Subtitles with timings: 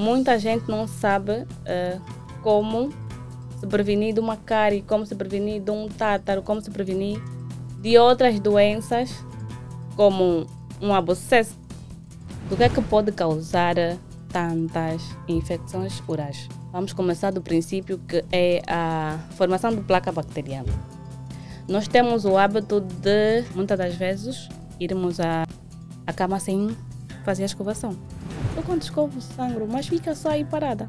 [0.00, 2.00] muita gente não sabe uh,
[2.42, 2.90] como
[3.58, 7.22] se prevenir de uma cárie, como se prevenir de um tátaro, como se prevenir
[7.82, 9.10] de outras doenças,
[9.94, 10.46] como
[10.80, 11.58] um abscesso.
[12.48, 13.74] Do que é que pode causar
[14.32, 16.48] tantas infecções orais?
[16.72, 20.72] Vamos começar do princípio que é a formação de placa bacteriana.
[21.68, 24.48] Nós temos o hábito de, muitas das vezes,
[24.80, 25.44] irmos à
[26.16, 26.74] cama sem
[27.22, 27.94] fazer a escovação.
[28.56, 30.88] Eu quando escovo sangro, mas fica só aí parada.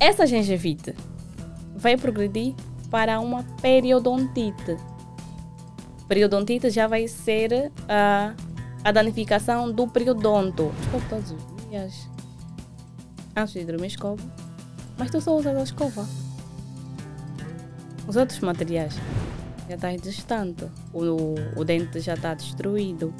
[0.00, 0.94] Essa gengivite
[1.76, 2.54] vai progredir
[2.90, 4.76] para uma periodontite.
[6.08, 8.34] Periodontite já vai ser a,
[8.82, 10.72] a danificação do periodonto.
[10.82, 12.08] Escovo todos os dias.
[13.36, 14.22] Antes de dormir, escovo.
[14.96, 16.06] Mas tu só usas a escova.
[18.06, 18.96] Os outros materiais
[19.68, 20.64] já está distante.
[20.92, 23.12] O, o dente já está destruído.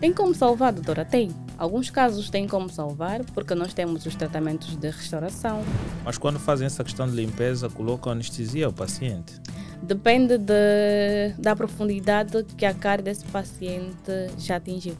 [0.00, 1.04] Tem como salvar, doutora?
[1.04, 1.30] Tem.
[1.58, 5.64] Alguns casos têm como salvar, porque nós temos os tratamentos de restauração.
[6.04, 9.40] Mas quando fazem essa questão de limpeza, colocam anestesia ao paciente?
[9.82, 13.96] Depende de, da profundidade que a cara desse paciente
[14.38, 14.96] já atingiu.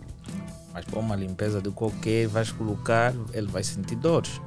[0.75, 4.41] Mas para uma limpeza de qualquer, vais colocar, ele vai sentir dores.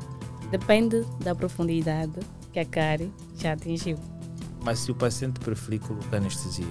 [0.51, 2.19] Depende da profundidade
[2.51, 3.97] que a cara já atingiu.
[4.61, 6.65] Mas se o paciente preferir colocar anestesia?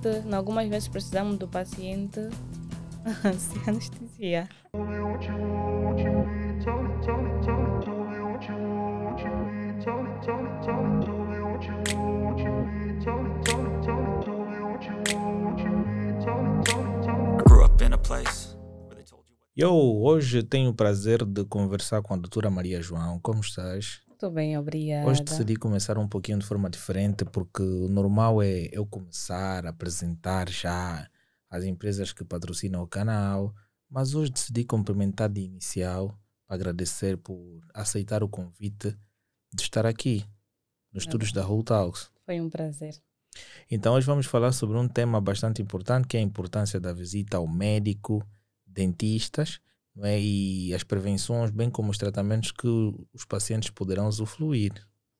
[0.00, 2.28] De, algumas vezes precisamos do paciente
[3.38, 4.48] sem anestesia.
[19.54, 23.18] Eu hoje tenho o prazer de conversar com a doutora Maria João.
[23.20, 24.00] Como estás?
[24.10, 25.08] Estou bem, obrigada.
[25.08, 29.70] Hoje decidi começar um pouquinho de forma diferente, porque o normal é eu começar a
[29.70, 31.06] apresentar já
[31.52, 33.54] as empresas que patrocinam o canal,
[33.88, 38.96] mas hoje decidi cumprimentar de inicial para agradecer por aceitar o convite
[39.52, 40.24] de estar aqui
[40.90, 42.10] nos estudos da Whole Talks.
[42.24, 42.94] Foi um prazer.
[43.70, 47.36] Então, hoje vamos falar sobre um tema bastante importante, que é a importância da visita
[47.36, 48.26] ao médico,
[48.66, 49.60] dentistas,
[49.94, 50.18] não é?
[50.18, 52.66] e as prevenções, bem como os tratamentos que
[53.12, 54.72] os pacientes poderão usufruir.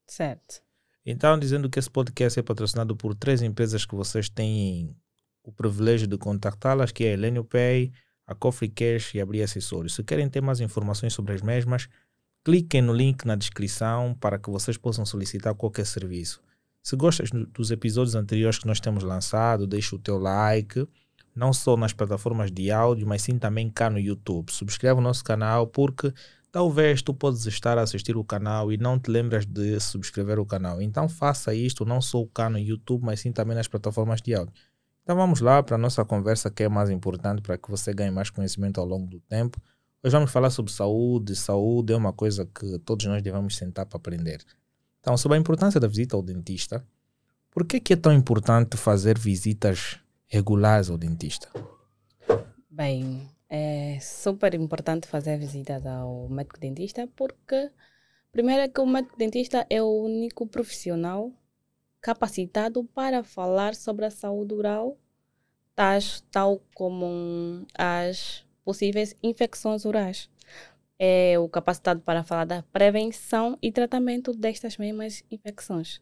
[0.06, 0.62] Certo.
[1.04, 4.96] Então, dizendo que esse podcast é patrocinado por três empresas que vocês têm
[5.42, 7.92] o privilégio de contactá-las, que é Elenio Pay,
[8.26, 9.94] a Coffee Cash e a Bria Acessórios.
[9.94, 11.88] Se querem ter mais informações sobre as mesmas,
[12.44, 16.40] cliquem no link na descrição para que vocês possam solicitar qualquer serviço.
[16.82, 20.86] Se gostas dos episódios anteriores que nós temos lançado, deixa o teu like,
[21.34, 24.50] não só nas plataformas de áudio, mas sim também cá no YouTube.
[24.50, 26.12] Subscreve o nosso canal porque
[26.50, 30.46] talvez tu podes estar a assistir o canal e não te lembras de subscrever o
[30.46, 30.82] canal.
[30.82, 34.52] Então faça isto não só cá no YouTube, mas sim também nas plataformas de áudio.
[35.02, 38.10] Então vamos lá para a nossa conversa que é mais importante para que você ganhe
[38.10, 39.60] mais conhecimento ao longo do tempo.
[40.02, 41.34] Hoje vamos falar sobre saúde.
[41.34, 44.44] Saúde é uma coisa que todos nós devemos sentar para aprender.
[45.00, 46.86] Então, sobre a importância da visita ao dentista,
[47.50, 51.48] por que, que é tão importante fazer visitas regulares ao dentista?
[52.70, 57.70] Bem, é super importante fazer visitas ao médico dentista porque,
[58.30, 61.32] primeiro, é que o médico dentista é o único profissional
[62.02, 64.98] capacitado para falar sobre a saúde oral,
[65.74, 70.28] tais, tal como as possíveis infecções orais.
[70.98, 76.00] É o capacitado para falar da prevenção e tratamento destas mesmas infecções.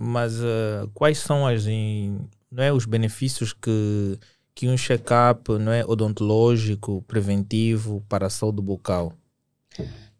[0.00, 4.18] Mas uh, quais são as in, não é, os benefícios que,
[4.54, 9.12] que um check-up não é, odontológico preventivo para a saúde bucal?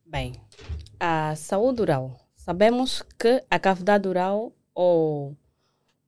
[0.05, 0.33] Bem,
[0.99, 2.19] a saúde oral.
[2.35, 5.35] Sabemos que a cavidade oral o,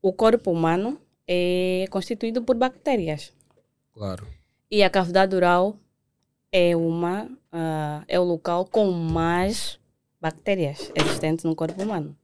[0.03, 3.33] o corpo humano é constituído por bactérias.
[3.95, 4.29] Claro.
[4.71, 5.77] E a cavidade oral
[6.53, 9.81] é uma uh, é o local com mais
[10.21, 12.15] bactérias existentes no corpo humano.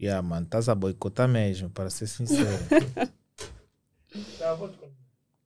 [0.00, 2.46] Yeah, mano, estás a boicotar mesmo, para ser sincero.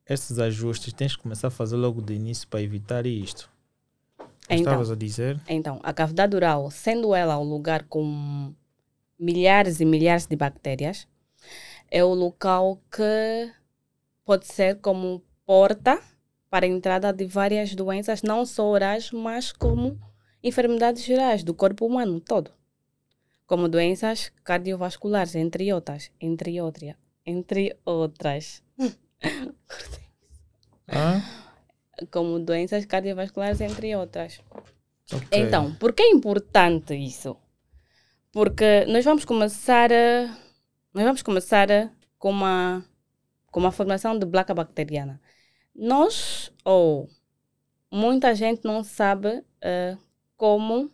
[0.04, 3.51] Estes ajustes tens que começar a fazer logo de início para evitar isto.
[4.54, 5.40] Então, Estavas a dizer?
[5.48, 8.52] Então, a cavidade oral, sendo ela um lugar com
[9.18, 11.06] milhares e milhares de bactérias,
[11.90, 13.52] é o local que
[14.24, 16.00] pode ser como porta
[16.50, 19.98] para a entrada de várias doenças, não só orais, mas como
[20.42, 22.50] enfermidades gerais do corpo humano todo,
[23.46, 26.94] como doenças cardiovasculares, entre outras, entre outras,
[27.24, 28.62] entre outras.
[30.88, 31.41] ah?
[32.10, 34.40] Como doenças cardiovasculares, entre outras.
[35.12, 35.40] Okay.
[35.40, 37.36] Então, por que é importante isso?
[38.32, 40.26] Porque nós vamos começar a,
[40.94, 42.84] nós vamos começar a, com uma
[43.50, 45.20] como a formação de placa bacteriana.
[45.74, 47.08] Nós, ou
[47.90, 49.98] muita gente não sabe uh,
[50.38, 50.90] como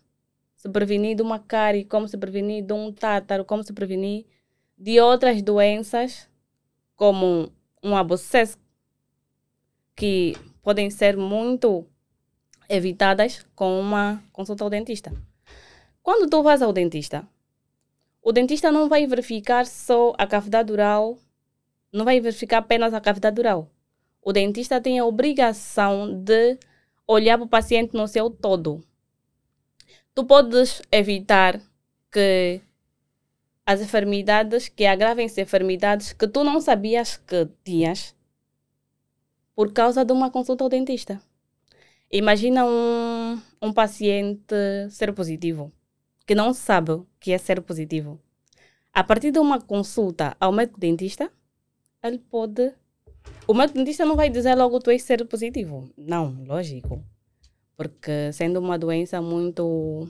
[0.56, 4.26] se prevenir de uma cárie, como se prevenir de um tátaro, como se prevenir
[4.76, 6.28] de outras doenças,
[6.96, 7.52] como
[7.82, 8.58] um abscesso,
[9.94, 11.86] que podem ser muito
[12.68, 15.12] evitadas com uma consulta ao dentista.
[16.02, 17.26] Quando tu vas ao dentista,
[18.22, 21.18] o dentista não vai verificar só a cavidade oral,
[21.92, 23.70] não vai verificar apenas a cavidade oral.
[24.22, 26.58] O dentista tem a obrigação de
[27.06, 28.84] olhar para o paciente no seu todo.
[30.14, 31.60] Tu podes evitar
[32.10, 32.60] que
[33.64, 38.14] as enfermidades, que agravem-se enfermidades que tu não sabias que tinhas
[39.58, 41.20] por causa de uma consulta ao dentista.
[42.12, 44.54] Imagina um, um paciente
[44.88, 45.72] ser positivo,
[46.24, 48.20] que não sabe que é ser positivo.
[48.94, 51.28] A partir de uma consulta ao médico dentista,
[52.00, 52.72] ele pode.
[53.48, 55.90] O médico dentista não vai dizer logo tu és ser positivo.
[55.98, 57.02] Não, lógico.
[57.76, 60.08] Porque sendo uma doença muito.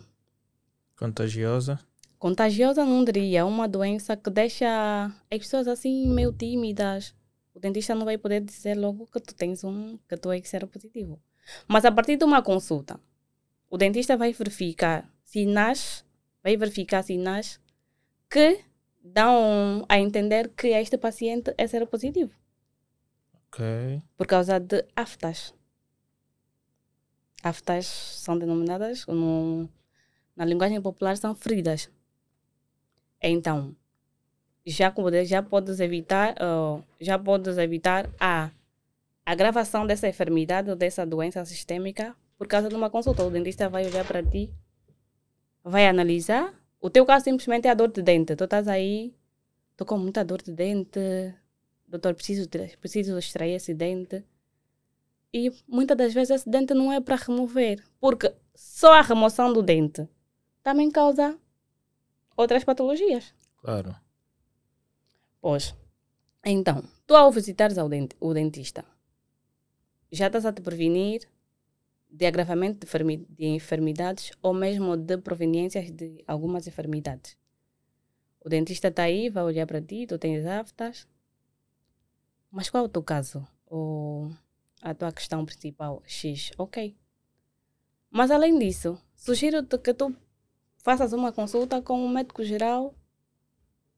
[0.95, 1.81] Contagiosa?
[2.19, 3.39] Contagiosa não diria.
[3.39, 7.15] É uma doença que deixa as pessoas assim meio tímidas.
[7.59, 9.99] O dentista não vai poder dizer logo que tu tens um.
[10.09, 11.21] que tu és ser positivo.
[11.67, 13.01] Mas a partir de uma consulta,
[13.69, 16.05] o dentista vai verificar sinais,
[16.41, 17.61] vai verificar sinais
[18.31, 18.61] que
[19.03, 22.31] dão a entender que este paciente é seropositivo.
[23.35, 24.01] Ok.
[24.17, 25.53] Por causa de aftas.
[27.43, 29.69] Aftas são denominadas no,
[30.37, 31.91] na linguagem popular são feridas.
[33.21, 33.75] Então,
[34.69, 34.93] já,
[35.25, 36.35] já podes evitar,
[37.01, 38.51] já podes evitar a
[39.25, 43.25] agravação dessa enfermidade ou dessa doença sistêmica por causa de uma consulta.
[43.25, 44.51] O dentista vai olhar para ti,
[45.63, 46.55] vai analisar.
[46.81, 48.37] O teu caso simplesmente é a dor de dente.
[48.37, 49.15] Tu estás aí,
[49.73, 51.01] estou com muita dor de dente,
[51.87, 52.49] doutor, preciso,
[52.81, 54.25] preciso extrair esse dente.
[55.33, 59.63] E muitas das vezes esse dente não é para remover, porque só a remoção do
[59.63, 60.09] dente
[60.63, 61.37] também causa
[62.37, 63.35] outras patologias.
[63.61, 63.95] Claro.
[65.41, 65.75] Pois,
[66.45, 67.89] então, tu ao visitares ao
[68.21, 68.85] o dentista,
[70.11, 71.29] já estás a te prevenir
[72.11, 77.37] de agravamento de, de enfermidades ou mesmo de proveniências de algumas enfermidades.
[78.41, 81.07] O dentista está aí, vai olhar para ti, tu tens aftas.
[82.51, 83.47] Mas qual é o teu caso?
[83.67, 84.33] Ou
[84.81, 86.03] a tua questão principal?
[86.07, 86.97] X, ok.
[88.11, 90.17] Mas além disso, sugiro-te que tu
[90.79, 92.95] faças uma consulta com o médico geral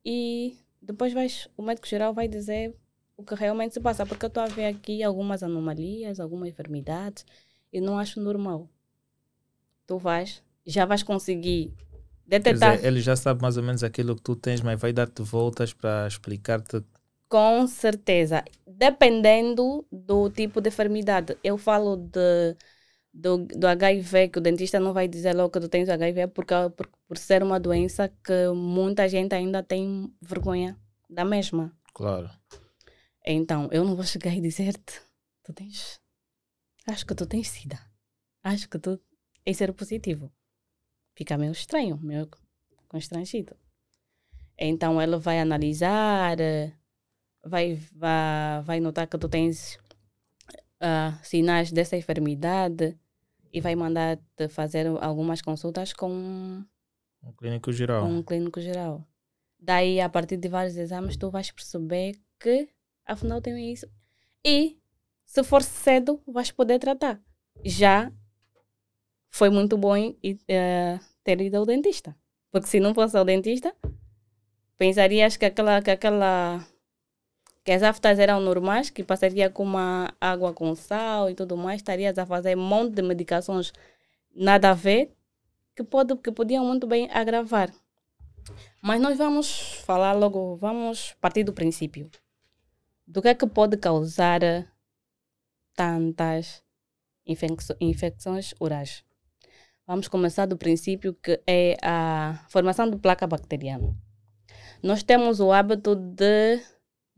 [0.05, 2.75] e depois vais, o médico geral vai dizer
[3.17, 7.25] o que realmente se passa, porque eu estou a ver aqui algumas anomalias, algumas enfermidades
[7.73, 8.69] e não acho normal.
[9.87, 11.75] Tu vais, já vais conseguir
[12.27, 12.77] detectar.
[12.77, 15.73] Dizer, ele já sabe mais ou menos aquilo que tu tens, mas vai dar-te voltas
[15.73, 16.83] para explicar-te.
[17.29, 18.43] Com certeza.
[18.67, 21.37] Dependendo do tipo de enfermidade.
[21.45, 22.57] Eu falo de,
[23.13, 26.55] do, do HIV, que o dentista não vai dizer logo que tu tens HIV, porque,
[26.77, 30.79] por, por ser uma doença que muita gente ainda tem vergonha
[31.09, 31.77] da mesma.
[31.93, 32.31] Claro.
[33.25, 35.01] Então, eu não vou chegar e dizer-te,
[35.43, 36.01] tu tens.
[36.87, 37.79] Acho que tu tens SIDA.
[38.43, 38.99] Acho que tu
[39.45, 40.33] és ser positivo.
[41.15, 42.29] Fica meio estranho, meio
[42.89, 43.57] constrangido.
[44.57, 46.37] Então, ele vai analisar,
[47.45, 49.79] vai, vai, vai notar que tu tens
[50.81, 52.99] uh, sinais dessa enfermidade
[53.53, 56.65] e vai mandar-te fazer algumas consultas com
[57.23, 58.07] um clínico geral.
[58.07, 59.07] Um clínico geral.
[59.59, 62.69] Daí, a partir de vários exames, tu vais perceber que
[63.05, 63.87] afinal tenho isso.
[64.45, 64.79] E
[65.27, 67.21] se for cedo, vais poder tratar.
[67.65, 68.11] Já
[69.29, 72.17] foi muito bom uh, ter ido ao dentista.
[72.51, 73.75] Porque se não fosse ao dentista,
[74.79, 76.67] pensarias que aquela, que aquela
[77.65, 81.81] que as aftas eram normais, que passaria com uma água com sal e tudo mais,
[81.81, 83.73] estarias a fazer um monte de medicações
[84.35, 85.13] nada a ver,
[85.77, 87.73] que, pode, que podiam muito bem agravar.
[88.81, 92.11] Mas nós vamos falar logo, vamos partir do princípio
[93.07, 94.41] do que é que pode causar
[95.75, 96.63] tantas
[97.81, 99.05] infecções orais.
[99.85, 103.97] Vamos começar do princípio que é a formação de placa bacteriana.
[104.81, 106.63] Nós temos o hábito de,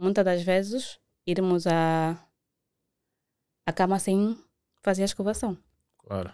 [0.03, 2.19] muitas das vezes, irmos à,
[3.65, 4.37] à cama sem
[4.83, 5.57] fazer a escovação.
[5.99, 6.33] Claro.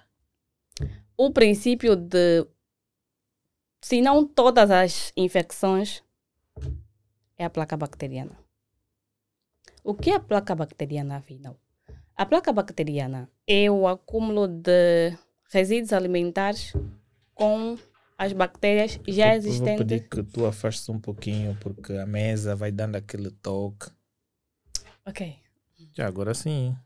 [1.17, 2.47] O princípio de,
[3.81, 6.03] se não todas as infecções,
[7.37, 8.39] é a placa bacteriana.
[9.85, 11.57] O que é a placa bacteriana, afinal?
[12.17, 15.17] A placa bacteriana é o acúmulo de
[15.51, 16.73] resíduos alimentares
[17.35, 17.79] com
[18.19, 19.61] as bactérias já existentes.
[19.73, 23.87] Eu vou pedir que tu afastes um pouquinho, porque a mesa vai dando aquele toque.
[25.07, 25.39] Ok,
[25.97, 26.77] Já agora sim.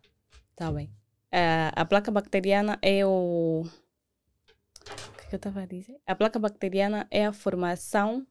[0.55, 0.91] tá bem.
[1.33, 3.65] Ah, a placa bacteriana é o.
[3.65, 5.99] O que, que eu estava a dizer?
[6.07, 8.27] A placa bacteriana é a formação.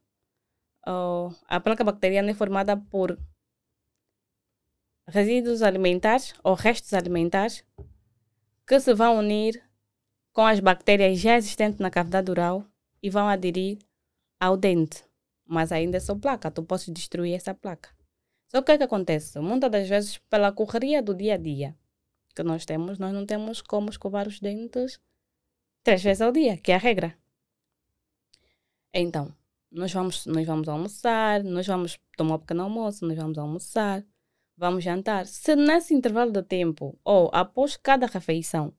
[0.88, 3.18] oh, a placa bacteriana é formada por
[5.08, 7.66] resíduos alimentares ou restos alimentares
[8.68, 9.62] que se vão unir
[10.34, 12.66] com as bactérias já existentes na cavidade oral
[13.02, 13.80] e vão aderir
[14.40, 15.04] ao dente.
[15.46, 17.90] Mas ainda é só placa, tu podes destruir essa placa.
[18.48, 19.40] Só que o que é que acontece?
[19.40, 21.78] Muitas das vezes, pela correria do dia a dia
[22.36, 25.00] que nós temos, nós não temos como escovar os dentes
[25.84, 27.18] três vezes ao dia, que é a regra.
[28.94, 29.34] Então,
[29.72, 34.06] nós vamos, nós vamos almoçar, nós vamos tomar um pequeno almoço, nós vamos almoçar,
[34.58, 35.26] vamos jantar.
[35.26, 38.74] Se nesse intervalo de tempo ou após cada refeição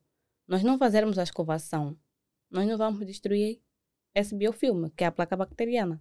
[0.47, 1.97] nós não fazermos a escovação,
[2.51, 3.61] nós não vamos destruir
[4.15, 6.01] esse biofilme, que é a placa bacteriana.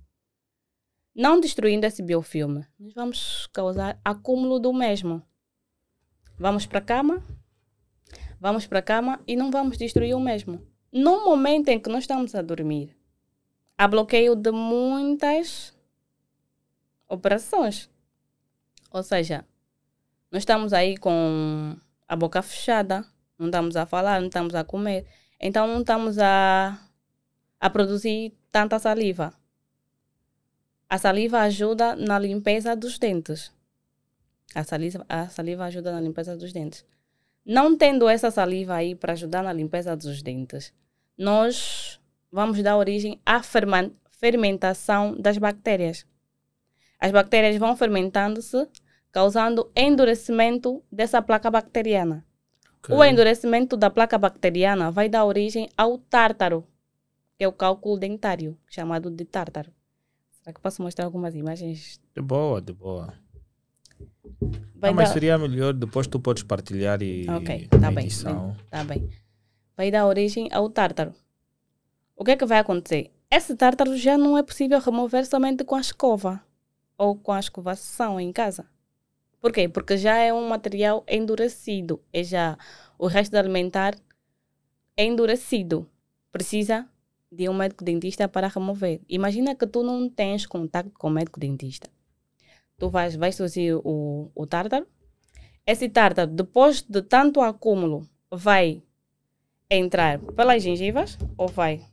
[1.14, 5.22] Não destruindo esse biofilme, nós vamos causar acúmulo do mesmo.
[6.38, 7.24] Vamos para a cama,
[8.40, 10.66] vamos para a cama e não vamos destruir o mesmo.
[10.92, 12.96] No momento em que nós estamos a dormir,
[13.78, 15.78] há bloqueio de muitas
[17.08, 17.90] operações.
[18.90, 19.46] Ou seja,
[20.32, 21.76] nós estamos aí com
[22.08, 23.06] a boca fechada,
[23.38, 25.06] não estamos a falar, não estamos a comer.
[25.40, 26.80] Então não estamos a,
[27.62, 29.32] a produzir tanta saliva.
[30.90, 33.54] A saliva ajuda na limpeza dos dentes.
[34.56, 36.84] A saliva, a saliva ajuda na limpeza dos dentes.
[37.46, 40.74] Não tendo essa saliva aí para ajudar na limpeza dos dentes,
[41.18, 42.00] nós
[42.32, 43.42] vamos dar origem à
[44.12, 46.06] fermentação das bactérias.
[47.00, 48.68] As bactérias vão fermentando-se,
[49.12, 52.26] causando endurecimento dessa placa bacteriana.
[52.80, 52.96] Ok.
[52.96, 56.68] O endurecimento da placa bacteriana vai dar origem ao tártaro,
[57.42, 59.72] que é o cálculo dentário, chamado de tártaro.
[60.30, 62.00] Será que posso mostrar algumas imagens?
[62.16, 63.16] De boa, de boa.
[64.76, 68.56] Vai Não, mas seria melhor depois tu podes partilhar e Ok, tá bem, edição.
[68.70, 69.10] Tá bem.
[69.76, 71.16] Vai dar origem ao tártaro.
[72.16, 73.10] O que é que vai acontecer?
[73.32, 76.44] Esse tártaro já não é possível remover somente com a escova
[76.96, 78.68] ou com a escovação em casa.
[79.40, 79.68] Por quê?
[79.68, 82.00] Porque já é um material endurecido.
[82.14, 82.56] É já
[83.00, 83.96] o resto alimentar
[84.96, 85.90] é endurecido.
[86.32, 86.88] Precisa
[87.32, 89.02] de um médico dentista para remover.
[89.08, 91.90] Imagina que tu não tens contato com o médico dentista.
[92.78, 94.86] Tu vais, vais fazer o, o tártaro.
[95.66, 98.84] Esse tártaro, depois de tanto acúmulo, vai
[99.70, 101.86] entrar pelas gengivas ou vai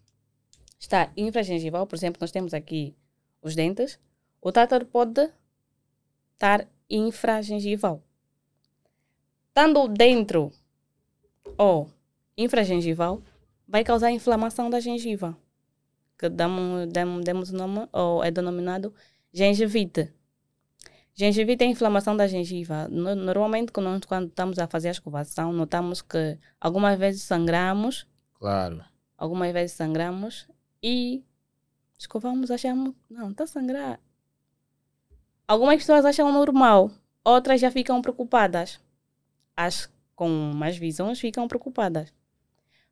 [0.79, 1.87] estar infragengival.
[1.87, 2.97] Por exemplo, nós temos aqui
[3.41, 4.01] os dentes.
[4.41, 5.31] O tártaro pode
[6.33, 8.03] estar infragengival.
[9.49, 10.53] Estando dentro
[11.57, 11.91] ou
[12.37, 13.23] infragengival,
[13.69, 15.37] vai causar inflamação da gengiva,
[16.19, 18.93] que damos, damos, demos o nome, ou é denominado
[19.33, 20.13] gengivite.
[21.15, 22.89] Gengivite é a inflamação da gengiva.
[22.89, 28.07] No- Normalmente, quando, nós- quando estamos a fazer a escovação, notamos que algumas vezes sangramos,
[28.35, 28.85] Claro.
[29.17, 30.49] algumas vezes sangramos
[30.83, 31.25] e
[31.99, 34.01] escovamos, achamos, não, está a sangrar.
[35.47, 36.91] Algumas pessoas acham normal,
[37.25, 38.81] outras já ficam preocupadas.
[39.57, 42.13] As com mais visões ficam preocupadas.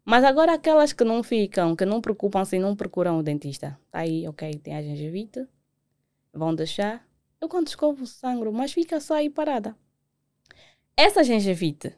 [0.08, 3.76] Mas agora aquelas que não ficam, que não preocupam-se e não procuram o dentista.
[3.90, 5.44] Tá aí, ok, tem a gengivite,
[6.32, 7.04] vão deixar.
[7.40, 9.76] Eu quando escovo sangro, mas fica só aí parada.
[10.96, 11.92] Essa gengivite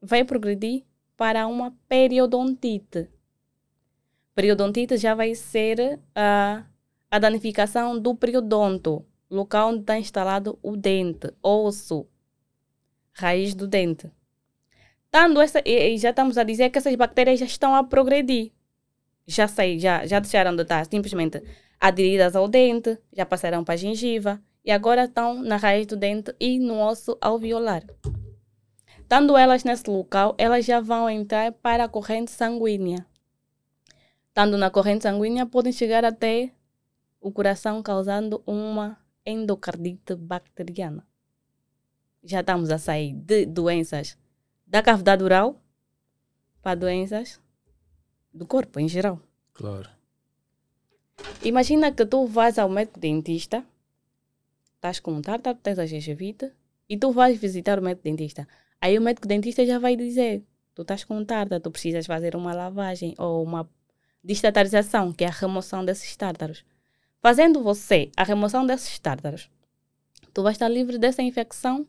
[0.00, 3.06] vai progredir para uma periodontite.
[4.34, 6.64] Periodontite já vai ser a,
[7.10, 12.06] a danificação do periodonto, local onde está instalado o dente, osso,
[13.12, 14.10] raiz do dente.
[15.10, 18.52] Tando essa, e já estamos a dizer que essas bactérias já estão a progredir.
[19.26, 21.42] Já sei, já, já deixaram de estar simplesmente
[21.80, 26.34] aderidas ao dente, já passaram para a gengiva e agora estão na raiz do dente
[26.40, 27.84] e no osso alveolar.
[29.00, 33.06] Estando elas nesse local, elas já vão entrar para a corrente sanguínea.
[34.28, 36.50] Estando na corrente sanguínea, podem chegar até
[37.20, 41.06] o coração, causando uma endocardite bacteriana.
[42.22, 44.18] Já estamos a sair de doenças
[44.66, 45.60] da cavidade oral
[46.60, 47.40] para doenças
[48.32, 49.20] do corpo em geral.
[49.54, 49.88] Claro.
[51.42, 53.64] Imagina que tu vais ao médico dentista,
[54.74, 56.52] estás com um tártaro, tens a gengivite,
[56.88, 58.46] e tu vais visitar o médico dentista.
[58.80, 60.44] Aí o médico dentista já vai dizer,
[60.74, 63.68] tu estás com um tártaro, tu precisas fazer uma lavagem ou uma
[64.22, 66.64] destatarização, que é a remoção desses tártaros.
[67.22, 69.48] Fazendo você a remoção desses tártaros,
[70.34, 71.86] tu vais estar livre dessa infecção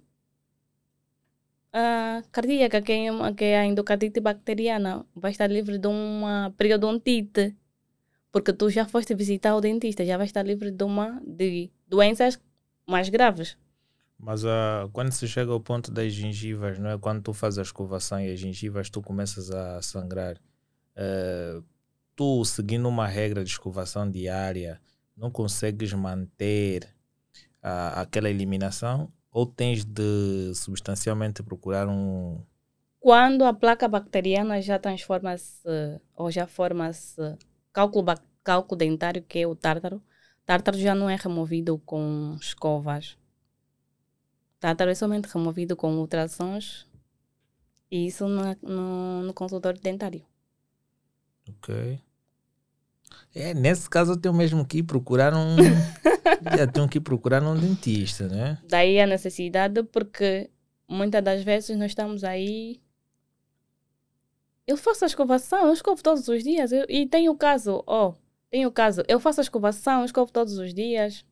[1.73, 5.05] ah, cardíaca, que é, que é a endocardite bacteriana.
[5.15, 7.55] Vai estar livre de uma periodontite
[8.31, 12.39] porque tu já foste visitar o dentista, já vai estar livre de uma de doenças
[12.85, 13.57] mais graves.
[14.19, 16.97] Mas uh, quando se chega ao ponto das gengivas, não é?
[16.97, 21.63] Quando tu fazes a escovação e as gengivas tu começas a sangrar, uh,
[22.15, 24.79] tu seguindo uma regra de escovação diária,
[25.15, 26.83] não consegues manter
[27.63, 32.41] uh, aquela eliminação ou tens de substancialmente procurar um.
[32.99, 35.61] Quando a placa bacteriana já transforma-se
[36.15, 37.37] ou já forma-se
[37.71, 38.07] cálculo,
[38.43, 40.01] cálculo dentário, que é o tártaro,
[40.43, 43.15] tártaro já não é removido com escovas
[44.59, 46.87] Tártaro é somente removido com ultrassons
[47.91, 50.25] e isso no, no, no consultório dentário.
[51.47, 52.01] Ok.
[53.35, 55.57] É, nesse caso eu tenho mesmo que ir procurar um.
[56.57, 58.57] já tenho que procurar um dentista, né?
[58.67, 60.49] Daí a necessidade, porque
[60.87, 62.81] muitas das vezes nós estamos aí.
[64.65, 66.71] Eu faço a escovação, eu escovo todos os dias.
[66.71, 68.15] Eu, e tem o caso, ó, oh,
[68.49, 71.25] tem o caso, eu faço a escovação, eu escovo todos os dias.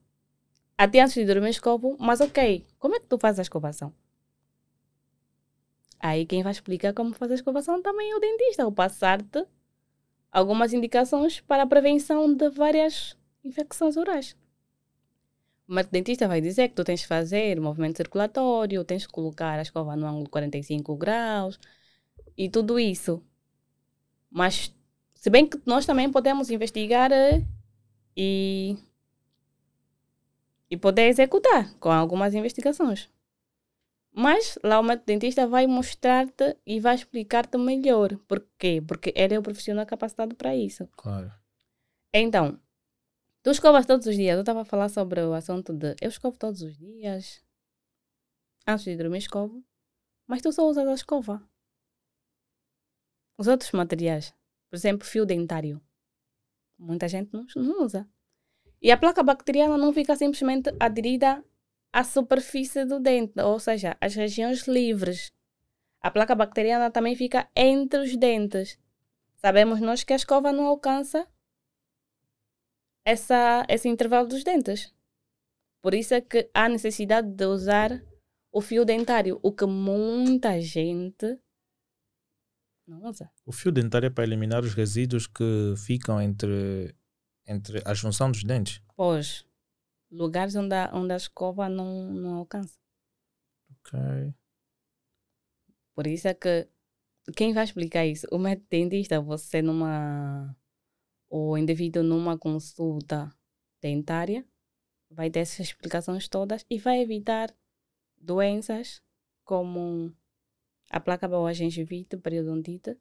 [0.78, 3.94] Até antes de dormir escovo, mas ok, como é que tu fazes a escovação?
[6.00, 9.46] Aí quem vai explicar como fazer a escovação também é o dentista, ou passar-te
[10.32, 14.36] algumas indicações para a prevenção de várias infecções orais.
[15.67, 19.57] Mas o dentista vai dizer que tu tens que fazer movimento circulatório, tens que colocar
[19.57, 21.60] a escova no ângulo 45 graus
[22.38, 23.24] e tudo isso.
[24.29, 24.74] Mas,
[25.13, 27.43] se bem que nós também podemos investigar eh,
[28.15, 28.77] e
[30.69, 33.10] e poder executar com algumas investigações.
[34.12, 38.17] Mas lá o médico dentista vai mostrar-te e vai explicar-te melhor.
[38.27, 38.81] Por quê?
[38.86, 40.88] Porque ele é o profissional capacitado para isso.
[40.95, 41.31] Claro.
[42.13, 42.57] Então,
[43.46, 44.34] tu escovas todos os dias.
[44.34, 47.44] Eu estava a falar sobre o assunto de eu escovo todos os dias.
[48.66, 49.64] Antes de dormir, escovo.
[50.25, 51.48] Mas tu só usas a escova.
[53.38, 54.34] Os outros materiais,
[54.68, 55.80] por exemplo, fio dentário,
[56.75, 58.10] muita gente não, não usa.
[58.82, 61.46] E a placa bacteriana não fica simplesmente aderida
[61.94, 65.32] à superfície do dente, ou seja, às regiões livres.
[66.02, 68.80] A placa bacteriana também fica entre os dentes.
[69.36, 71.28] Sabemos nós que a escova não alcança
[73.06, 74.94] essa, esse intervalo dos dentes.
[75.82, 78.02] Por isso é que há necessidade de usar
[78.52, 81.39] o fio dentário, o que muita gente
[82.88, 83.32] não usa.
[83.46, 86.96] O fio dentário é para eliminar os resíduos que ficam entre
[87.48, 88.82] entre a junção dos dentes?
[88.96, 89.46] Pois.
[90.12, 92.78] Lugares onde a, onde a escova não, não alcança.
[93.70, 94.34] Ok.
[95.94, 96.68] Por isso é que
[97.36, 98.28] quem vai explicar isso?
[98.32, 100.56] O médico dentista, você numa.
[101.38, 103.30] O indivíduo numa consulta
[103.82, 104.45] dentária
[105.10, 107.54] vai ter essas explicações todas e vai evitar
[108.15, 109.02] doenças
[109.43, 110.15] como
[110.89, 112.98] a placa boa gengivite, periodontite.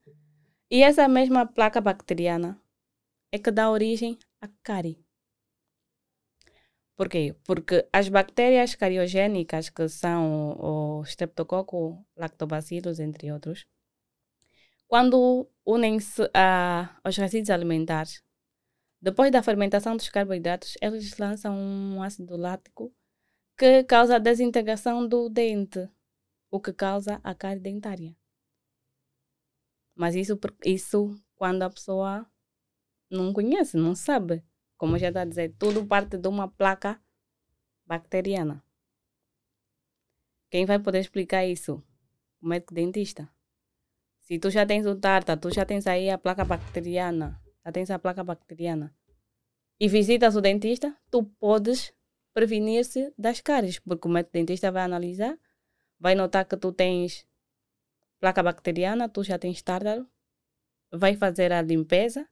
[0.69, 2.61] E essa mesma placa bacteriana
[3.31, 4.99] é que dá origem a cárie.
[6.97, 7.37] Por quê?
[7.45, 13.65] Porque as bactérias cariogênicas, que são o, streptococo, lactobacillus, entre outros,
[14.89, 16.29] quando unem-se
[17.05, 18.24] aos resíduos alimentares,
[19.05, 22.91] depois da fermentação dos carboidratos, eles lançam um ácido lático
[23.55, 25.91] que causa a desintegração do dente,
[26.51, 28.17] o que causa a cárie dentária.
[29.95, 32.27] Mas isso, isso quando a pessoa
[33.11, 34.43] não conhece, não sabe.
[34.79, 36.99] Como já está a dizer, tudo parte de uma placa
[37.85, 38.65] bacteriana.
[40.51, 41.85] Quem vai poder explicar isso?
[42.41, 43.31] O médico dentista.
[44.21, 47.91] Se tu já tens o tarta, tu já tens aí a placa bacteriana, já tens
[47.91, 48.95] a placa bacteriana,
[49.81, 51.93] e visitas o dentista, tu podes
[52.33, 55.39] prevenir-se das cáries, porque o médico dentista vai analisar,
[55.99, 57.27] vai notar que tu tens
[58.21, 60.09] placa bacteriana, tu já tens tártaro,
[60.91, 62.29] vai fazer a limpeza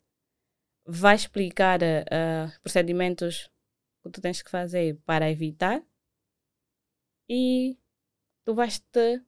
[0.85, 3.51] vai explicar uh, procedimentos
[4.03, 5.83] que tu tens que fazer para evitar
[7.29, 7.79] e
[8.45, 9.23] tu vais te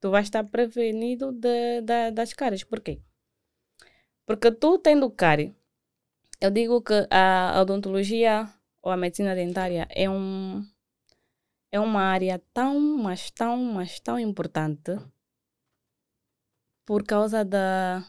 [0.00, 2.64] tu vais estar prevenido de, de, das cáries.
[2.64, 3.02] Por quê?
[4.26, 5.54] Porque tu tendo cárie,
[6.40, 8.48] eu digo que a odontologia
[8.82, 10.64] ou a medicina dentária é um
[11.70, 14.92] é uma área tão, mas tão, mas tão importante
[16.84, 18.04] por causa da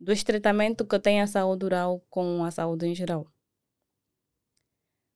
[0.00, 3.26] do estreitamento que tem a saúde oral com a saúde em geral.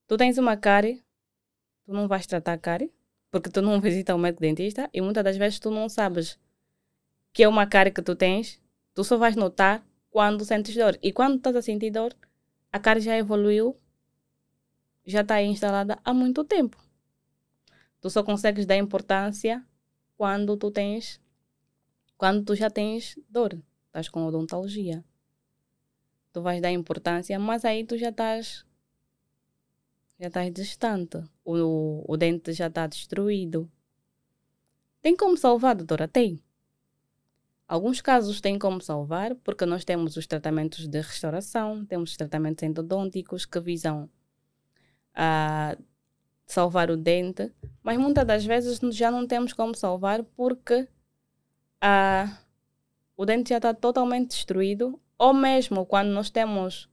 [0.06, 1.04] Tu tens uma cárie,
[1.84, 2.92] tu não vais tratar a cárie,
[3.30, 6.38] porque tu não visitas o médico dentista e muitas das vezes tu não sabes
[7.34, 8.60] que é uma cárie que tu tens,
[8.98, 10.98] tu só vais notar quando sentes dor.
[11.00, 12.12] E quando estás a sentir dor,
[12.72, 13.78] a cárie já evoluiu,
[15.06, 16.76] já está instalada há muito tempo.
[18.00, 19.64] Tu só consegues dar importância
[20.16, 21.20] quando tu tens,
[22.16, 25.04] quando tu já tens dor estás com odontologia.
[26.32, 28.66] Tu vais dar importância, mas aí tu já estás
[30.18, 33.70] já estás distante, o, o dente já está destruído.
[35.00, 36.08] Tem como salvar, doutora?
[36.08, 36.42] Tem.
[37.68, 42.62] Alguns casos têm como salvar, porque nós temos os tratamentos de restauração, temos os tratamentos
[42.62, 44.08] endodônticos que visam
[45.14, 45.84] a uh,
[46.46, 47.52] salvar o dente,
[47.82, 50.88] mas muitas das vezes já não temos como salvar porque
[51.84, 52.34] uh,
[53.14, 56.88] o dente já está totalmente destruído, ou mesmo quando nós temos,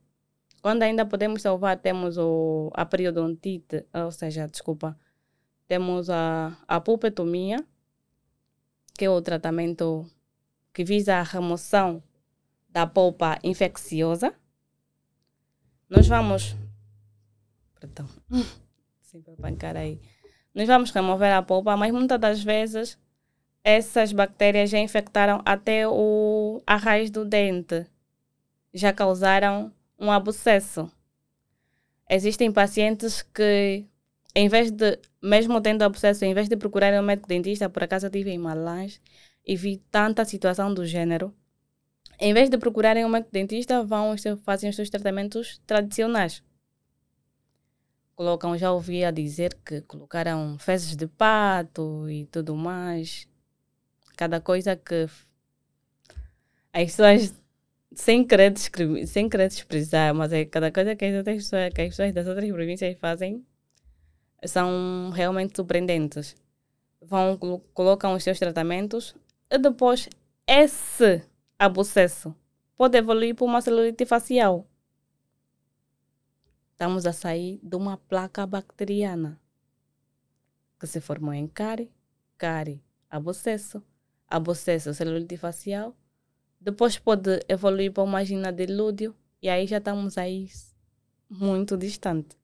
[0.62, 5.00] quando ainda podemos salvar, temos o, a periodontite, ou seja, desculpa,
[5.70, 7.66] temos a, a pulpetomia,
[8.98, 10.06] que é o tratamento
[10.76, 12.04] que visa a remoção
[12.70, 14.36] da polpa infecciosa.
[15.90, 16.54] Nós vamos.
[17.80, 18.10] Perdão.
[19.02, 20.02] Sempre bancar aí.
[20.54, 23.00] Nós vamos remover a polpa, mas muitas das vezes
[23.64, 27.86] essas bactérias já infectaram até o, a raiz do dente.
[28.74, 30.92] Já causaram um abscesso.
[32.10, 33.86] Existem pacientes que,
[34.36, 38.08] em vez de, mesmo tendo abscesso, em vez de procurarem um médico dentista, por acaso
[38.08, 39.00] eu tive em Malange,
[39.46, 41.34] e vi tanta situação do gênero.
[42.20, 46.42] Em vez de procurarem um dentista, vão fazem os seus tratamentos tradicionais.
[48.16, 53.28] Colocam, já ouvi a dizer que colocaram fezes de pato e tudo mais.
[54.16, 55.08] Cada coisa que
[56.72, 57.36] as pessoas
[57.94, 61.82] sem querer descrever, sem querer expressar, mas é cada coisa que as outras pessoas, que
[61.82, 63.46] as pessoas das outras províncias fazem
[64.46, 66.36] são realmente surpreendentes.
[67.02, 67.38] Vão
[67.74, 69.16] colocam os seus tratamentos
[69.50, 70.10] e depois
[70.48, 71.24] esse
[71.58, 72.36] abscesso
[72.76, 74.68] pode evoluir para uma celulite facial.
[76.72, 79.40] Estamos a sair de uma placa bacteriana
[80.80, 81.92] que se formou em cárie,
[82.38, 83.82] cárie, abscesso,
[84.28, 85.96] abscesso, celulite facial.
[86.60, 90.50] Depois pode evoluir para uma gina de lúdio e aí já estamos aí
[91.30, 92.38] muito distante.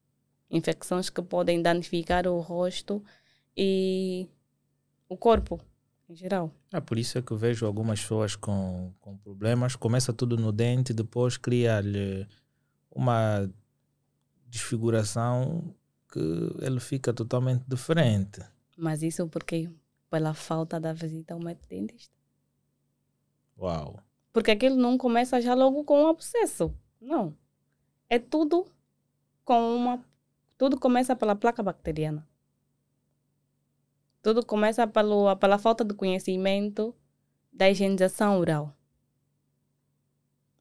[0.50, 3.04] Infecções que podem danificar o rosto
[3.56, 4.30] e
[5.10, 5.60] o corpo
[6.12, 6.52] em geral.
[6.72, 9.76] É por isso é que eu vejo algumas pessoas com, com problemas.
[9.76, 12.28] Começa tudo no dente, depois cria-lhe
[12.92, 13.50] uma
[14.46, 15.74] desfiguração
[16.12, 16.20] que
[16.62, 18.42] ele fica totalmente diferente.
[18.78, 19.70] Mas isso porque
[20.10, 22.14] pela falta da visita ao médico dentista.
[23.58, 24.00] Uau.
[24.34, 26.74] Porque aquilo não começa já logo com um abscesso.
[27.00, 27.36] Não.
[28.10, 28.66] É tudo
[29.46, 30.04] com uma.
[30.58, 32.28] Tudo começa pela placa bacteriana.
[34.22, 36.96] Tudo começa pelo, pela falta de conhecimento
[37.52, 38.76] da higienização oral.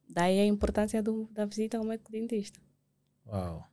[0.08, 2.60] Daí a importância do, da visita ao médico dentista.
[3.26, 3.64] Uau.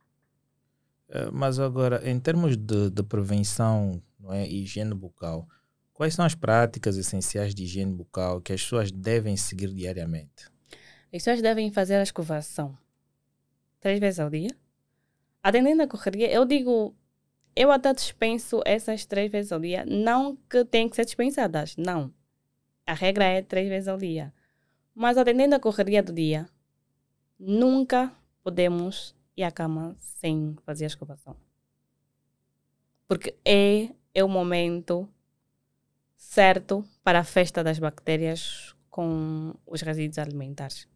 [1.08, 5.48] Eh, mas agora, em termos de, de prevenção não é, e higiene bucal,
[5.92, 10.46] quais são as práticas essenciais de higiene bucal que as pessoas devem seguir diariamente?
[11.06, 12.76] As pessoas devem fazer a escovação
[13.80, 14.50] três vezes ao dia.
[15.42, 16.94] Atendendo a correria, eu digo
[17.58, 19.84] eu até dispenso essas três vezes ao dia.
[19.84, 22.14] Não que tenham que ser dispensadas, não.
[22.86, 24.32] A regra é três vezes ao dia.
[24.94, 26.48] Mas atendendo a correria do dia,
[27.36, 28.12] nunca
[28.44, 31.36] podemos ir à cama sem fazer a escovação.
[33.08, 35.08] Porque é, é o momento
[36.16, 40.86] certo para a festa das bactérias com os resíduos alimentares.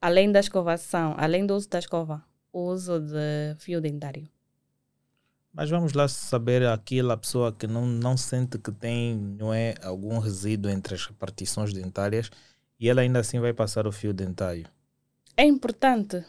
[0.00, 4.28] Além da escovação, além do uso da escova, o uso de fio dentário.
[5.52, 10.18] Mas vamos lá saber aquela pessoa que não, não sente que tem não é, algum
[10.18, 12.30] resíduo entre as repartições dentárias
[12.80, 14.66] e ela ainda assim vai passar o fio dentário.
[15.36, 16.24] É importante.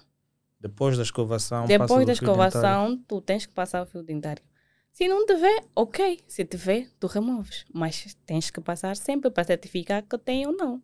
[0.59, 4.43] Depois da escovação, Depois da escovação, tu tens que passar o fio dentário.
[4.91, 6.19] Se não tiver, ok.
[6.27, 7.65] Se tiver, tu removes.
[7.73, 10.81] Mas tens que passar sempre para certificar que tem ou não.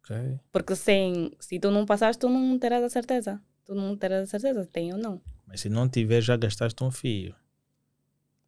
[0.00, 0.38] Ok.
[0.52, 3.40] Porque sem, se tu não passares, tu não terás a certeza.
[3.66, 5.20] Tu não terás a certeza se tem ou não.
[5.44, 7.34] Mas se não tiver, já gastaste um fio.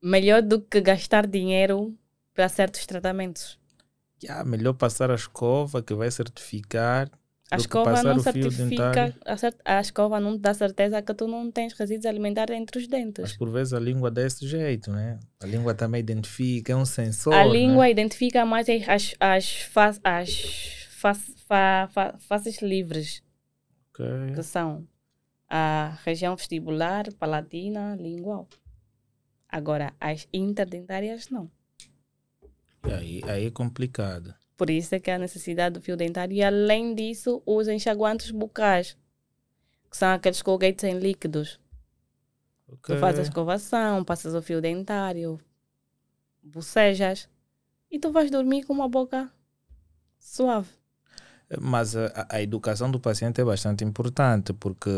[0.01, 1.93] Melhor do que gastar dinheiro
[2.33, 3.59] para certos tratamentos.
[4.23, 7.11] Yeah, melhor passar a escova que vai certificar.
[7.51, 12.05] A escova não certifica, a, a, escova não dá certeza que tu não tens resíduos
[12.05, 13.23] alimentares entre os dentes.
[13.23, 15.19] Mas por vezes a língua desse jeito, né?
[15.41, 17.33] A língua também identifica, é um sensor.
[17.33, 17.91] A língua né?
[17.91, 21.15] identifica mais as, as, fa, as fa,
[21.89, 23.23] fa, faces livres.
[23.95, 24.35] Okay.
[24.35, 24.87] Que são
[25.49, 28.49] a região vestibular, palatina, lingual.
[29.49, 31.51] Agora, as interdentárias não.
[32.83, 34.35] Aí, aí é complicado.
[34.57, 36.35] Por isso é que há necessidade do fio dentário.
[36.35, 38.97] E além disso, os enxaguantes bucais,
[39.91, 41.61] que são aqueles colgates em líquidos.
[42.67, 42.97] Okay.
[42.97, 45.41] Tu fazes a escovação, passas o fio dentário,
[46.43, 47.29] bocejas
[47.91, 49.33] e tu vais dormir com uma boca
[50.19, 50.78] suave.
[51.61, 54.91] Mas a, a educação do paciente é bastante importante, porque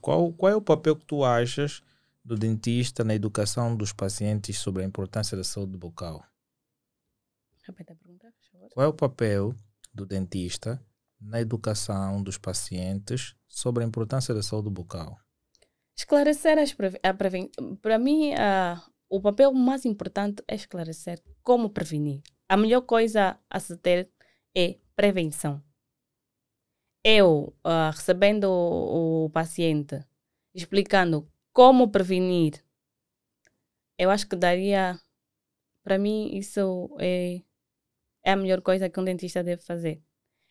[0.00, 1.82] qual, qual é o papel que tu achas
[2.24, 6.24] do dentista na educação dos pacientes sobre a importância da saúde bucal?
[7.66, 8.68] Repete a pergunta, por favor.
[8.70, 9.54] Qual é o papel
[9.92, 10.80] do dentista
[11.20, 15.18] na educação dos pacientes sobre a importância da saúde bucal?
[15.96, 17.76] Esclarecer as preve- a prevenção.
[17.82, 22.22] Para mim, ah, o papel mais importante é esclarecer como prevenir.
[22.48, 24.08] A melhor coisa a se ter
[24.56, 25.60] é prevenção.
[27.16, 27.30] Eu,
[27.64, 29.96] ah, recebendo o, o paciente,
[30.54, 31.16] explicando
[31.52, 32.54] como prevenir,
[33.98, 34.98] eu acho que daria.
[35.84, 37.42] Para mim, isso é,
[38.24, 40.02] é a melhor coisa que um dentista deve fazer.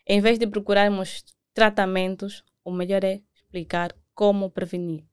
[0.08, 5.06] Em vez de procurarmos tratamentos, o melhor é explicar como prevenir.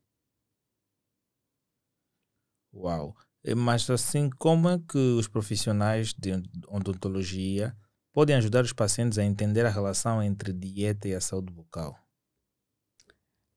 [2.72, 3.14] Uau!
[3.44, 6.32] Eh, Mas assim, como é que os profissionais de
[6.68, 7.76] odontologia
[8.14, 11.98] podem ajudar os pacientes a entender a relação entre dieta e a saúde bucal?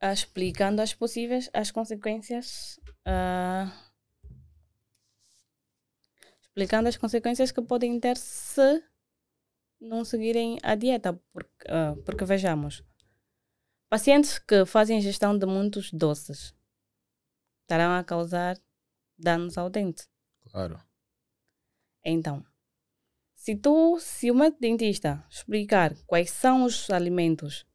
[0.02, 3.72] ah, explicando as possíveis as consequências ah,
[6.42, 8.84] explicando as consequências que podem ter se
[9.80, 12.84] não seguirem a dieta porque, ah, porque vejamos
[13.90, 16.54] pacientes que fazem ingestão de muitos doces
[17.62, 18.58] estarão a causar
[19.18, 20.08] danos ao dente
[20.52, 20.80] Claro.
[22.04, 22.46] então
[23.48, 27.66] se tu se o médico dentista explicar quais são os alimentos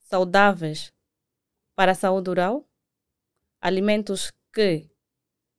[0.00, 0.92] saudáveis
[1.76, 2.68] para a saúde oral,
[3.60, 4.90] alimentos que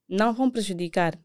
[0.05, 1.17] não vão prejudicar,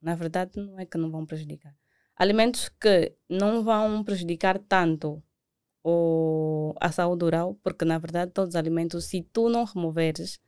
[0.00, 1.76] na verdade não é que não vão prejudicar,
[2.16, 5.22] alimentos que não vão prejudicar tanto
[5.84, 10.40] o, a saúde oral, porque na verdade todos os alimentos, se tu não removeres,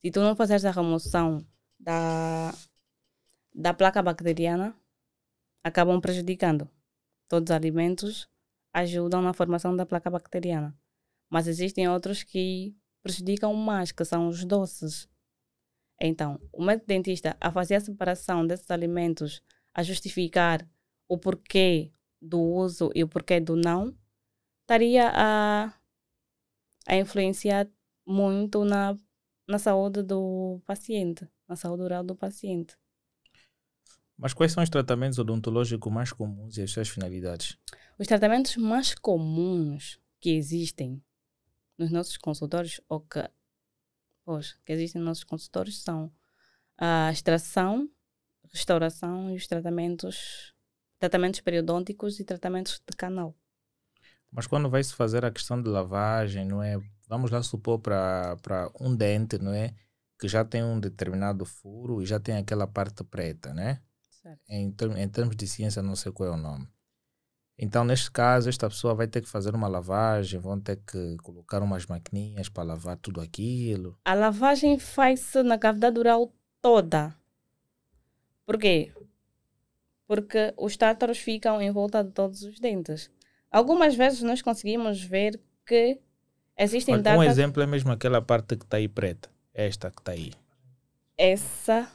[0.00, 1.44] se tu não fazeres a remoção
[1.80, 2.54] da,
[3.52, 4.72] da placa bacteriana,
[5.62, 6.68] acabam prejudicando.
[7.28, 8.28] Todos os alimentos
[8.72, 10.76] ajudam na formação da placa bacteriana.
[11.30, 15.08] Mas existem outros que prejudicam mais, que são os doces.
[16.00, 19.42] Então, o médico dentista, a fazer a separação desses alimentos,
[19.74, 20.66] a justificar
[21.08, 23.96] o porquê do uso e o porquê do não,
[24.62, 25.74] estaria a,
[26.86, 27.68] a influenciar
[28.06, 28.96] muito na,
[29.48, 32.76] na saúde do paciente, na saúde oral do paciente.
[34.18, 37.56] Mas quais são os tratamentos odontológicos mais comuns e as suas finalidades?
[37.96, 41.00] Os tratamentos mais comuns que existem
[41.78, 43.22] nos nossos consultórios, ou que,
[44.66, 46.12] que existem nos nossos consultórios, são
[46.76, 47.88] a extração,
[48.52, 50.52] restauração e os tratamentos,
[50.98, 53.36] tratamentos periodônticos e tratamentos de canal.
[54.32, 56.76] Mas quando vai se fazer a questão de lavagem, não é?
[57.06, 58.36] Vamos lá supor para
[58.80, 59.74] um dente, não é?
[60.18, 63.80] Que já tem um determinado furo e já tem aquela parte preta, né?
[64.48, 66.68] Em, em termos de ciência, não sei qual é o nome.
[67.58, 71.60] Então, neste caso, esta pessoa vai ter que fazer uma lavagem, vão ter que colocar
[71.60, 73.98] umas maquininhas para lavar tudo aquilo.
[74.04, 77.16] A lavagem faz-se na cavidade oral toda.
[78.46, 78.92] Por quê?
[80.06, 83.10] Porque os tártaros ficam em volta de todos os dentes.
[83.50, 86.00] Algumas vezes nós conseguimos ver que
[86.56, 87.32] existem Olha, um tártaros.
[87.32, 89.28] exemplo é mesmo aquela parte que está aí preta.
[89.52, 90.32] Esta que está aí.
[91.16, 91.90] Essa.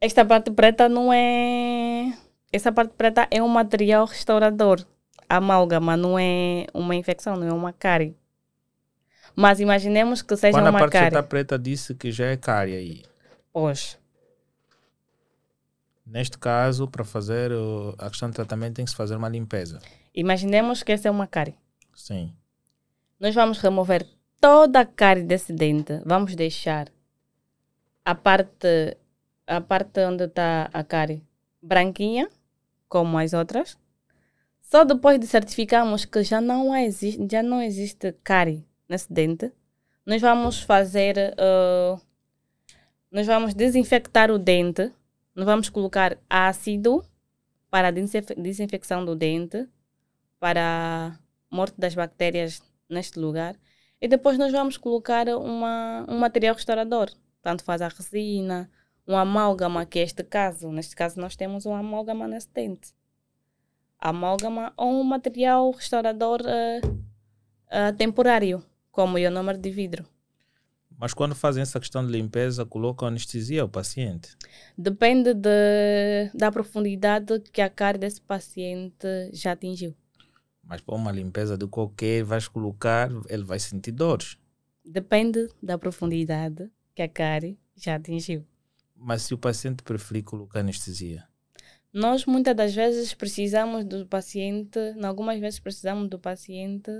[0.00, 2.12] Esta parte preta não é.
[2.52, 4.84] Essa parte preta é um material restaurador.
[5.28, 8.16] Amálgama não é uma infecção, não é uma cárie.
[9.34, 11.08] Mas imaginemos que seja Quando a uma parte já cárie.
[11.16, 13.02] está preta, disse que já é cárie aí.
[13.52, 13.98] Pois.
[16.06, 19.78] Neste caso, para fazer o- a questão de tratamento, tem que se fazer uma limpeza.
[20.14, 21.54] Imaginemos que essa é uma cárie.
[21.94, 22.32] Sim.
[23.20, 24.06] Nós vamos remover
[24.40, 26.00] toda a cárie desse dente.
[26.06, 26.88] Vamos deixar
[28.04, 28.96] a parte,
[29.48, 31.22] a parte onde está a cárie
[31.62, 32.28] branquinha,
[32.88, 33.76] como as outras.
[34.60, 39.50] Só depois de certificarmos que já não, há exi- já não existe cárie nesse dente,
[40.04, 41.34] nós vamos fazer.
[41.38, 41.98] ah,
[43.10, 44.92] nós vamos desinfectar o dente.
[45.34, 47.02] Nós vamos colocar ácido
[47.70, 49.66] para a desinfe- desinfecção do dente,
[50.38, 51.18] para a
[51.54, 53.56] morte das bactérias neste lugar.
[54.00, 57.10] E depois nós vamos colocar uma, um material restaurador.
[57.42, 58.70] Tanto faz a resina,
[59.08, 60.70] um amálgama, que é este caso.
[60.70, 62.92] Neste caso nós temos um amálgama nesse dente.
[63.98, 66.80] Amálgama ou um material restaurador eh,
[67.70, 70.04] eh, temporário, como o ionômero de vidro.
[70.96, 74.36] Mas quando fazem essa questão de limpeza, colocam anestesia ao paciente.
[74.76, 79.96] Depende de, da profundidade que a cárie desse paciente já atingiu.
[80.62, 84.36] Mas para uma limpeza de qualquer, vais colocar, ele vai sentir dores.
[84.84, 88.44] Depende da profundidade que a cárie já atingiu.
[89.00, 91.24] Mas se o paciente preferir colocar anestesia,
[91.92, 96.90] Nós muitas das vezes precisamos do paciente, algumas vezes precisamos do paciente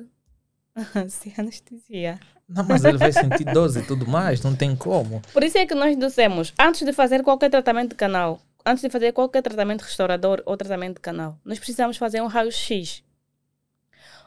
[1.09, 2.19] sem anestesia.
[2.49, 5.21] Não, mas ele vai sentir dose e tudo mais, não tem como.
[5.33, 8.89] Por isso é que nós dissemos, antes de fazer qualquer tratamento de canal, antes de
[8.89, 13.03] fazer qualquer tratamento restaurador ou tratamento de canal, nós precisamos fazer um raio-x.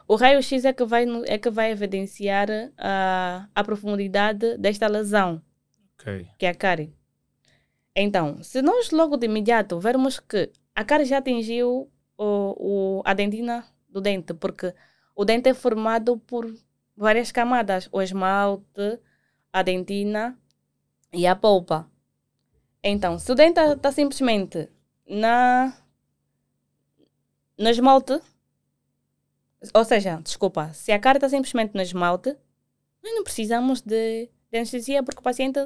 [0.06, 5.40] O raio-x é que vai, é que vai evidenciar a, a profundidade desta lesão,
[5.98, 6.26] Ok.
[6.38, 6.94] que é a cárie.
[7.94, 13.12] Então, se nós logo de imediato vermos que a cárie já atingiu o, o, a
[13.12, 14.74] dentina do dente, porque
[15.14, 16.52] o dente é formado por
[16.96, 18.98] várias camadas, o esmalte,
[19.52, 20.38] a dentina
[21.12, 21.90] e a polpa.
[22.82, 24.68] Então, se o dente está simplesmente
[25.06, 25.76] na
[27.58, 28.18] no esmalte,
[29.74, 32.36] ou seja, desculpa, se a cara está simplesmente no esmalte,
[33.02, 35.60] nós não precisamos de, de anestesia porque o paciente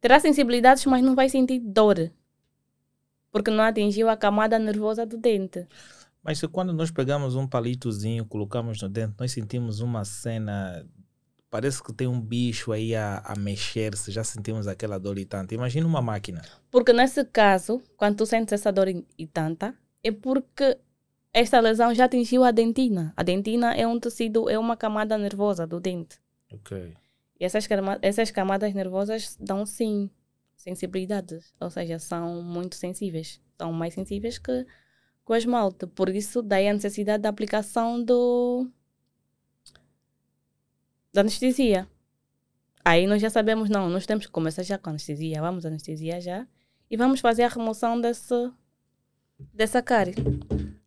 [0.00, 2.10] terá sensibilidades, mas não vai sentir dor.
[3.30, 5.66] Porque não atingiu a camada nervosa do dente.
[6.22, 10.84] Mas quando nós pegamos um palitozinho, colocamos no dente, nós sentimos uma cena.
[11.48, 15.54] Parece que tem um bicho aí a, a mexer-se, já sentimos aquela dor e tanto.
[15.54, 16.42] Imagina uma máquina.
[16.70, 20.76] Porque nesse caso, quando tu sentes essa dor e e tanta, é porque
[21.32, 23.12] esta lesão já atingiu a dentina.
[23.16, 26.18] A dentina é um tecido, é uma camada nervosa do dente.
[26.50, 26.94] Ok.
[27.38, 27.68] E essas,
[28.02, 30.10] essas camadas nervosas dão sim
[30.56, 33.40] sensibilidades, ou seja, são muito sensíveis.
[33.58, 35.86] São mais sensíveis que, que o esmalte.
[35.86, 38.70] Por isso, daí a necessidade da aplicação do,
[41.12, 41.88] da anestesia.
[42.84, 45.40] Aí nós já sabemos, não, nós temos que começar já com anestesia.
[45.40, 46.46] Vamos anestesiar já
[46.90, 48.52] e vamos fazer a remoção desse,
[49.52, 50.14] dessa cárie.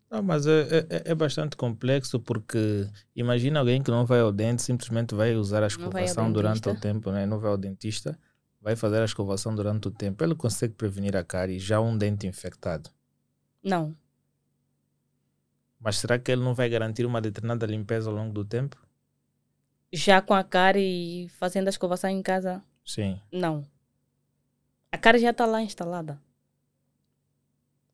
[0.09, 4.61] Não, mas é, é, é bastante complexo porque imagina alguém que não vai ao dente,
[4.61, 7.25] simplesmente vai usar a escovação durante o tempo, né?
[7.25, 8.17] não vai ao dentista,
[8.59, 10.23] vai fazer a escovação durante o tempo.
[10.23, 12.89] Ele consegue prevenir a cárie já um dente infectado.
[13.63, 13.95] Não.
[15.79, 18.77] Mas será que ele não vai garantir uma determinada limpeza ao longo do tempo?
[19.93, 23.21] Já com a cárie e fazendo a escovação em casa, Sim.
[23.31, 23.63] Não.
[24.91, 26.19] A cara já está lá instalada.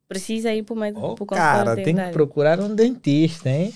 [0.08, 1.04] Precisa ir para o médico.
[1.04, 3.74] Oh, pro cara, tem que procurar um dentista, hein?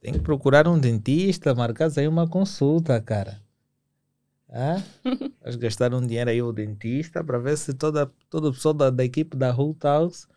[0.00, 3.40] Tem que procurar um dentista, marcar aí uma consulta, cara.
[4.48, 4.82] Ah?
[5.42, 9.04] Vais gastar um dinheiro aí o dentista para ver se toda, toda pessoa da, da
[9.04, 10.28] equipe da Whole House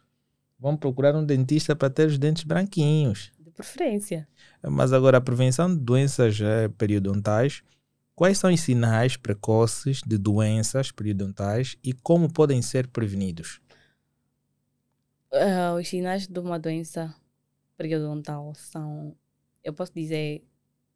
[0.60, 3.32] vão procurar um dentista para ter os dentes branquinhos.
[3.40, 4.28] De preferência.
[4.62, 7.62] Mas agora, a prevenção de doenças eh, periodontais,
[8.16, 13.62] quais são os sinais precoces de doenças periodontais e como podem ser prevenidos?
[15.32, 17.16] Ah, os sinais de uma doença
[17.78, 19.16] periodontal são,
[19.64, 20.44] eu posso dizer,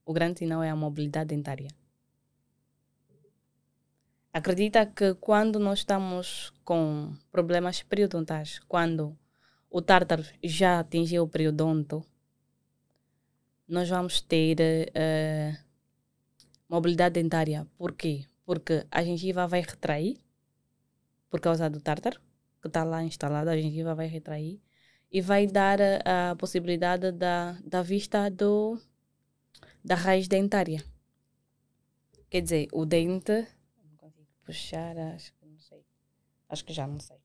[0.03, 1.69] o grande sinal é a mobilidade dentária.
[4.33, 9.15] Acredita que quando nós estamos com problemas periodontais, quando
[9.69, 12.03] o tártaro já atingiu o periodonto,
[13.67, 14.57] nós vamos ter
[14.95, 15.55] eh,
[16.67, 17.67] mobilidade dentária.
[17.77, 18.25] Por quê?
[18.43, 20.17] Porque a gengiva vai retrair
[21.29, 22.19] por causa do tártaro
[22.63, 24.61] que está lá instalado, a gengiva vai retrair
[25.11, 28.79] e vai dar a, a possibilidade da, da vista do,
[29.83, 30.81] da raiz dentária.
[32.29, 33.45] Quer dizer, o dente.
[33.83, 35.85] Não consigo puxar, acho que não sei.
[36.47, 37.17] Acho que já não sei.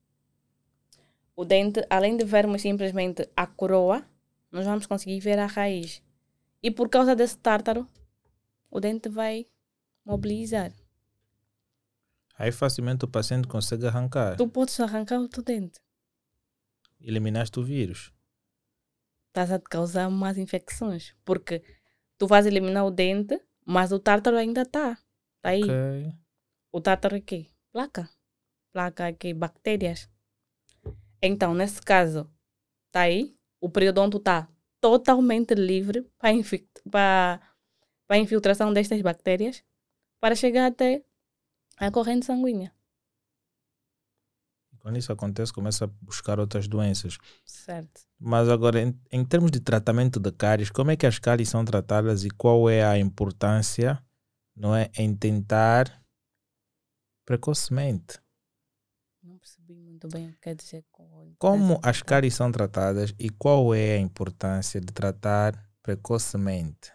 [1.37, 4.05] O dente, além de vermos simplesmente a coroa,
[4.51, 6.03] nós vamos conseguir ver a raiz.
[6.61, 7.87] E por causa desse tártaro,
[8.69, 9.47] o dente vai
[10.03, 10.73] mobilizar.
[12.39, 14.37] Aí facilmente o paciente consegue arrancar.
[14.37, 15.81] Tu podes arrancar o teu dente.
[17.01, 18.13] Eliminaste o vírus.
[19.27, 21.13] estás a te causar mais infecções.
[21.25, 21.61] Porque
[22.17, 24.91] tu vais eliminar o dente, mas o tártaro ainda está.
[24.91, 25.63] Está aí.
[25.63, 26.13] Ok.
[26.71, 27.47] O tártaro é quê?
[27.73, 28.09] Placa.
[28.71, 29.33] Placa é quê?
[29.33, 30.09] Bactérias.
[31.21, 32.31] Então, nesse caso,
[32.87, 33.35] está aí.
[33.59, 34.47] O periodonto está
[34.79, 39.61] totalmente livre para infiltração destas bactérias
[40.21, 41.03] para chegar até
[41.87, 42.73] a corrente sanguínea.
[44.79, 47.17] Quando isso acontece, começa a buscar outras doenças.
[47.45, 48.01] Certo.
[48.17, 51.65] Mas agora, em, em termos de tratamento de cáries, como é que as cáries são
[51.65, 54.01] tratadas e qual é a importância,
[54.55, 56.01] não é, em tentar
[57.25, 58.19] precocemente?
[59.21, 63.29] Não percebi muito bem o que quer dizer com Como as cáries são tratadas e
[63.29, 66.91] qual é a importância de tratar precocemente?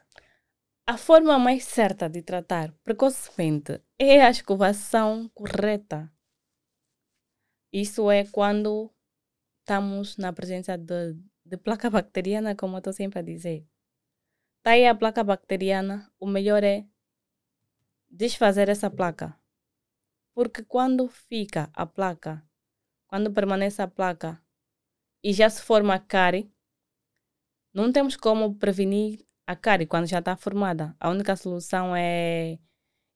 [0.87, 6.13] A forma mais certa de tratar precocemente é a escovação correta.
[7.73, 8.93] Isso é quando
[9.61, 13.67] estamos na presença de, de placa bacteriana, como eu estou sempre a dizer.
[14.59, 16.87] Está aí a placa bacteriana, o melhor é
[18.11, 19.35] desfazer essa placa.
[20.35, 22.47] Porque quando fica a placa,
[23.07, 24.39] quando permanece a placa
[25.23, 26.53] e já se forma a cárie,
[27.73, 30.97] não temos como prevenir a cárie quando já está formada.
[30.99, 32.59] A única solução é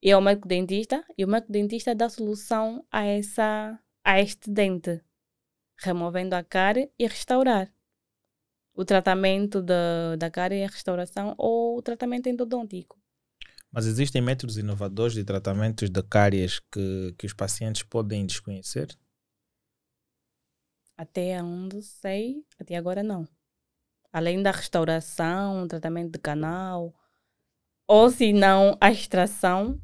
[0.01, 5.01] ir ao médico dentista e o médico dentista dá solução a, essa, a este dente,
[5.77, 7.73] removendo a cárie e restaurar.
[8.73, 12.97] O tratamento da, da cárie é a restauração ou o tratamento endodôntico.
[13.71, 18.97] Mas existem métodos inovadores de tratamentos de cáries que, que os pacientes podem desconhecer?
[20.97, 23.27] Até onde sei, até agora não.
[24.11, 26.93] Além da restauração, tratamento de canal,
[27.87, 29.81] ou se não, a extração,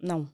[0.00, 0.26] não.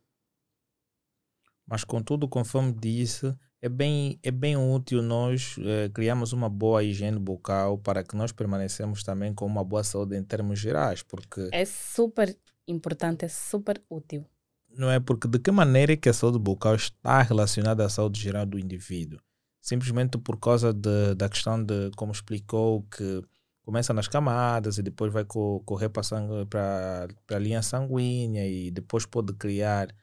[1.66, 7.18] Mas contudo, conforme disse, é bem, é bem útil nós eh, criarmos uma boa higiene
[7.18, 11.49] bucal para que nós permanecemos também com uma boa saúde em termos gerais, porque...
[11.53, 12.36] É super
[12.66, 14.26] importante, é super útil.
[14.68, 18.20] Não é porque de que maneira é que a saúde bucal está relacionada à saúde
[18.20, 19.20] geral do indivíduo?
[19.63, 23.23] Simplesmente por causa de, da questão de, como explicou, que
[23.63, 29.95] começa nas camadas e depois vai correr para a linha sanguínea e depois pode criar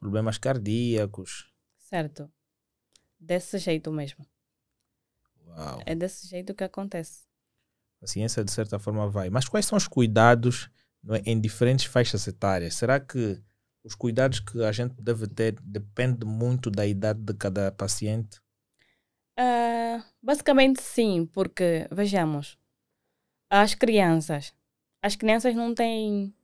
[0.00, 1.52] problemas cardíacos.
[1.78, 2.32] Certo.
[3.20, 4.26] Desse jeito mesmo.
[5.46, 5.82] Uau.
[5.84, 7.24] É desse jeito que acontece.
[8.02, 9.30] A ciência, de certa forma, vai.
[9.30, 10.70] Mas quais são os cuidados
[11.10, 12.74] é, em diferentes faixas etárias?
[12.74, 13.42] Será que
[13.82, 18.40] os cuidados que a gente deve ter depende muito da idade de cada paciente?
[19.38, 22.56] Uh, basicamente, sim, porque, vejamos,
[23.50, 24.54] as crianças.
[25.02, 26.34] As crianças não têm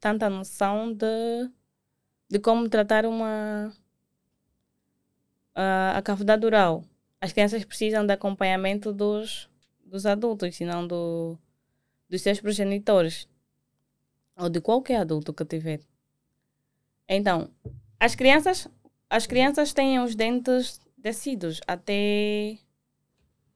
[0.00, 1.50] tanta noção de,
[2.28, 3.72] de como tratar uma,
[5.54, 6.84] a, a cavidade oral.
[7.20, 9.48] As crianças precisam de acompanhamento dos,
[9.84, 11.38] dos adultos, se não do,
[12.08, 13.28] dos seus progenitores.
[14.36, 15.80] Ou de qualquer adulto que tiver.
[17.08, 17.50] Então,
[17.98, 18.68] as crianças,
[19.08, 22.58] as crianças têm os dentes descidos até,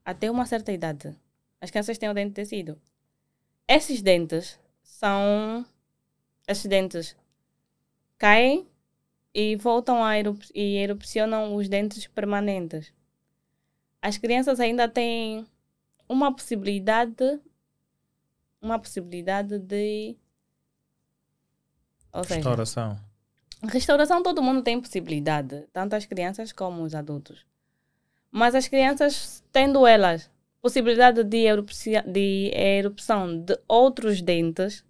[0.04, 1.16] até uma certa idade.
[1.60, 2.80] As crianças têm o dente descido.
[3.66, 5.66] Esses dentes são.
[6.46, 7.16] Esses dentes
[8.16, 8.68] caem
[9.34, 12.94] e voltam a erup e erupcionam os dentes permanentes.
[14.00, 15.44] As crianças ainda têm
[16.08, 17.40] uma possibilidade
[18.62, 20.16] uma possibilidade de
[22.12, 22.22] ou.
[22.22, 23.09] Seja, restauração
[24.22, 27.44] todo mundo tem possibilidade, tanto as crianças como os adultos.
[28.30, 30.30] Mas as crianças, tendo elas
[30.60, 31.46] possibilidade de,
[32.06, 34.84] de erupção de outros dentes,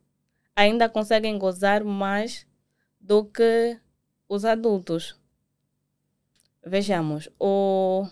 [0.55, 2.47] ainda conseguem gozar mais
[3.01, 3.79] do que
[4.29, 5.19] os adultos.
[6.65, 8.07] Vejamos, o,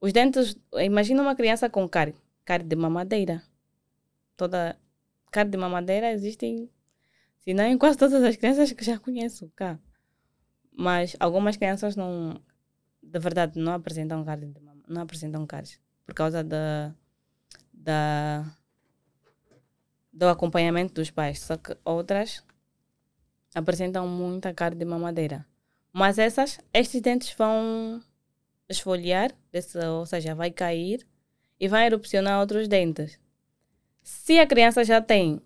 [0.00, 0.56] os dentes.
[0.74, 3.42] Imagina uma criança com cárie, cárie de mamadeira.
[4.36, 4.76] Toda
[5.30, 6.68] cárie de mamadeira existem,
[7.44, 9.78] se não em quase todas as crianças que já conheço cá.
[10.72, 12.40] Mas algumas crianças não,
[13.02, 16.94] de verdade, não apresentam cárie de mama, não apresentam cáries por causa da,
[17.72, 18.44] da
[20.12, 21.40] do acompanhamento dos pais.
[21.40, 22.42] Só que outras
[23.54, 25.46] apresentam muita cara de mamadeira.
[25.92, 28.02] Mas essas, estes dentes vão
[28.68, 29.32] esfoliar,
[29.92, 31.06] ou seja, vai cair
[31.60, 33.18] e vai erupcionar outros dentes.
[34.02, 35.40] Se a criança já tem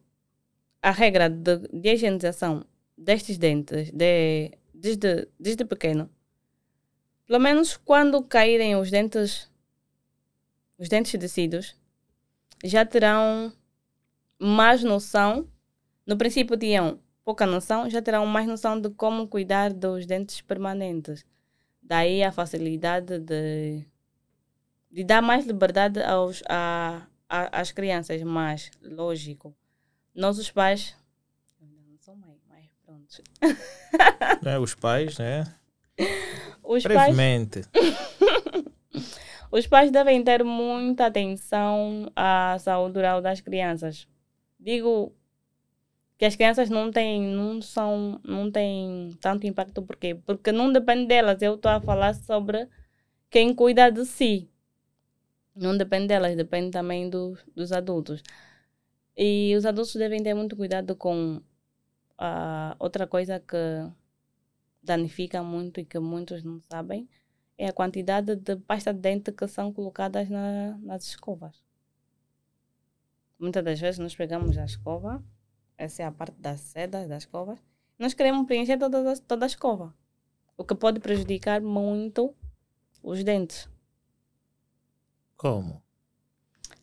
[0.83, 2.65] a regra de, de higienização
[2.97, 6.11] destes dentes de, desde, desde pequeno,
[7.27, 9.51] pelo menos quando caírem os dentes,
[10.79, 11.77] os dentes descidos,
[12.65, 13.53] já terão
[14.39, 15.47] mais noção.
[16.07, 21.25] No princípio tinham pouca noção, já terão mais noção de como cuidar dos dentes permanentes.
[21.83, 23.85] Daí a facilidade de,
[24.91, 29.55] de dar mais liberdade aos, a, a, às crianças, mas, lógico,
[30.19, 30.97] nós os pais.
[31.61, 33.23] Não sou mãe, mas pronto.
[34.45, 35.45] É, os pais, né?
[36.63, 37.63] Os Brevemente.
[37.73, 39.07] Pais...
[39.53, 44.09] os pais devem ter muita atenção à saúde oral das crianças.
[44.59, 45.15] Digo
[46.19, 51.07] que as crianças não têm, não são, não têm tanto impacto porque porque não depende
[51.07, 51.41] delas.
[51.41, 52.69] Eu estou a falar sobre
[53.31, 54.51] quem cuida de si.
[55.55, 58.21] Não depende delas, depende também do, dos adultos.
[59.19, 61.39] E os adultos devem ter muito cuidado com
[62.19, 63.57] uh, outra coisa que
[64.81, 67.09] danifica muito e que muitos não sabem
[67.59, 71.65] é a quantidade de pasta de dente que são colocadas na, nas escovas.
[73.37, 75.21] Muitas das vezes nós pegamos a escova
[75.79, 77.61] essa é a parte das sedas, das escovas.
[77.97, 79.95] Nós queremos preencher toda, toda a escova.
[80.57, 82.35] O que pode prejudicar muito
[83.01, 83.71] os dentes.
[85.37, 85.81] Como?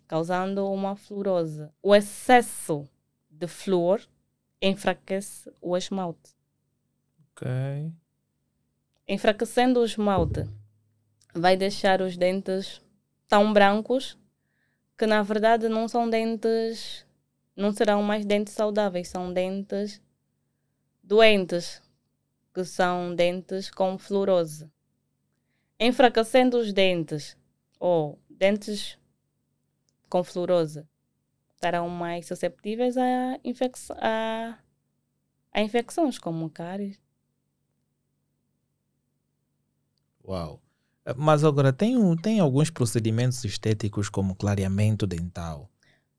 [0.08, 1.70] Causando uma fluorose.
[1.82, 2.88] O excesso
[3.30, 4.02] de flúor
[4.62, 6.36] enfraquece o esmalte.
[7.32, 7.92] Ok.
[9.08, 10.48] Enfraquecendo o esmalte,
[11.34, 12.82] vai deixar os dentes
[13.28, 14.18] tão brancos
[14.98, 17.06] que na verdade não são dentes,
[17.56, 20.02] não serão mais dentes saudáveis, são dentes
[21.04, 21.82] doentes,
[22.54, 24.70] que são dentes com fluorose.
[25.80, 27.38] Enfraquecendo os dentes
[27.80, 28.98] ou dentes
[30.10, 30.86] com fluorose
[31.56, 34.58] estarão mais susceptíveis a, infec a,
[35.52, 37.00] a infecções como cáries.
[40.24, 40.62] Uau!
[41.16, 45.70] Mas agora, tem, tem alguns procedimentos estéticos como clareamento dental.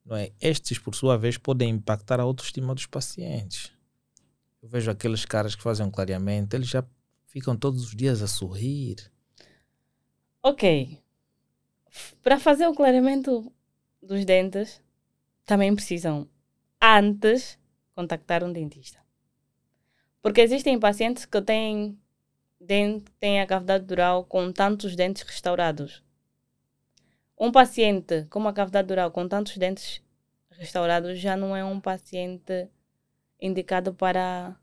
[0.04, 0.30] Não é?
[0.40, 3.72] Estes, por sua vez, podem impactar a autoestima dos pacientes.
[4.62, 6.84] Eu vejo aqueles caras que fazem um clareamento, eles já
[7.26, 8.96] ficam todos os dias a sorrir.
[10.40, 11.02] Ok.
[12.22, 13.52] Para fazer o clareamento
[14.06, 14.82] dos dentes,
[15.44, 16.28] também precisam,
[16.80, 17.58] antes,
[17.94, 19.00] contactar um dentista.
[20.22, 21.98] Porque existem pacientes que têm
[22.60, 26.02] dente tem a cavidade dural com tantos dentes restaurados.
[27.38, 30.02] Um paciente com uma cavidade dural com tantos dentes
[30.50, 32.68] restaurados já não é um paciente
[33.40, 34.58] indicado para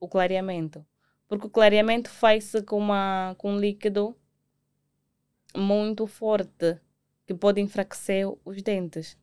[0.00, 0.84] o clareamento.
[1.28, 4.16] Porque o clareamento faz-se com, uma, com um líquido
[5.54, 6.80] muito forte
[7.28, 9.16] que pode enfraquecer os dentes.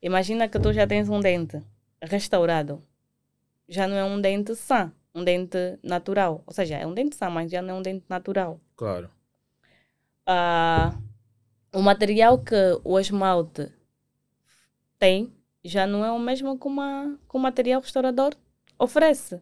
[0.00, 1.60] Imagina que tu já tens um dente
[2.00, 2.82] restaurado.
[3.68, 6.42] Já não é um dente sã um dente natural.
[6.44, 8.60] Ou seja, é um dente sã, mas já não é um dente natural.
[8.76, 9.08] Claro.
[10.28, 10.98] Uh,
[11.72, 13.70] o material que o esmalte
[14.98, 15.32] tem
[15.62, 18.34] já não é o mesmo que, uma, que o material restaurador
[18.78, 19.40] oferece.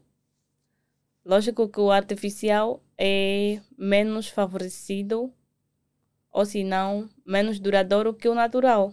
[1.24, 5.32] Lógico que o artificial é menos favorecido,
[6.30, 8.92] ou se não, menos duradouro que o natural.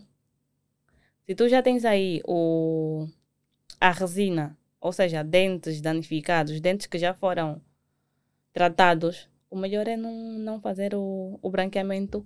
[1.26, 3.08] Se tu já tens aí o,
[3.80, 7.62] a resina ou seja, dentes danificados, dentes que já foram
[8.54, 12.26] tratados, o melhor é não, não fazer o, o branqueamento.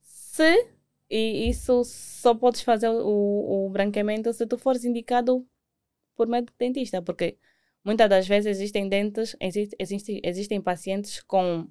[0.00, 0.68] Se,
[1.08, 5.46] e isso só podes fazer o, o branqueamento se tu fores indicado
[6.16, 7.38] por médico dentista, porque
[7.84, 11.68] muitas das vezes existem dentes, existe, existe, existem pacientes com,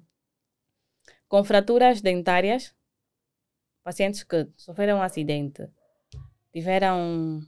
[1.28, 2.74] com fraturas dentárias,
[3.86, 5.62] pacientes que sofreram um acidente,
[6.52, 7.40] tiveram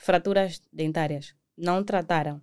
[0.00, 2.40] fraturas dentárias não trataram.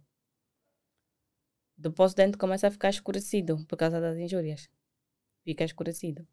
[1.75, 4.69] Depois o dente começa a ficar escurecido por causa das injúrias.
[5.43, 6.27] Fica escurecido.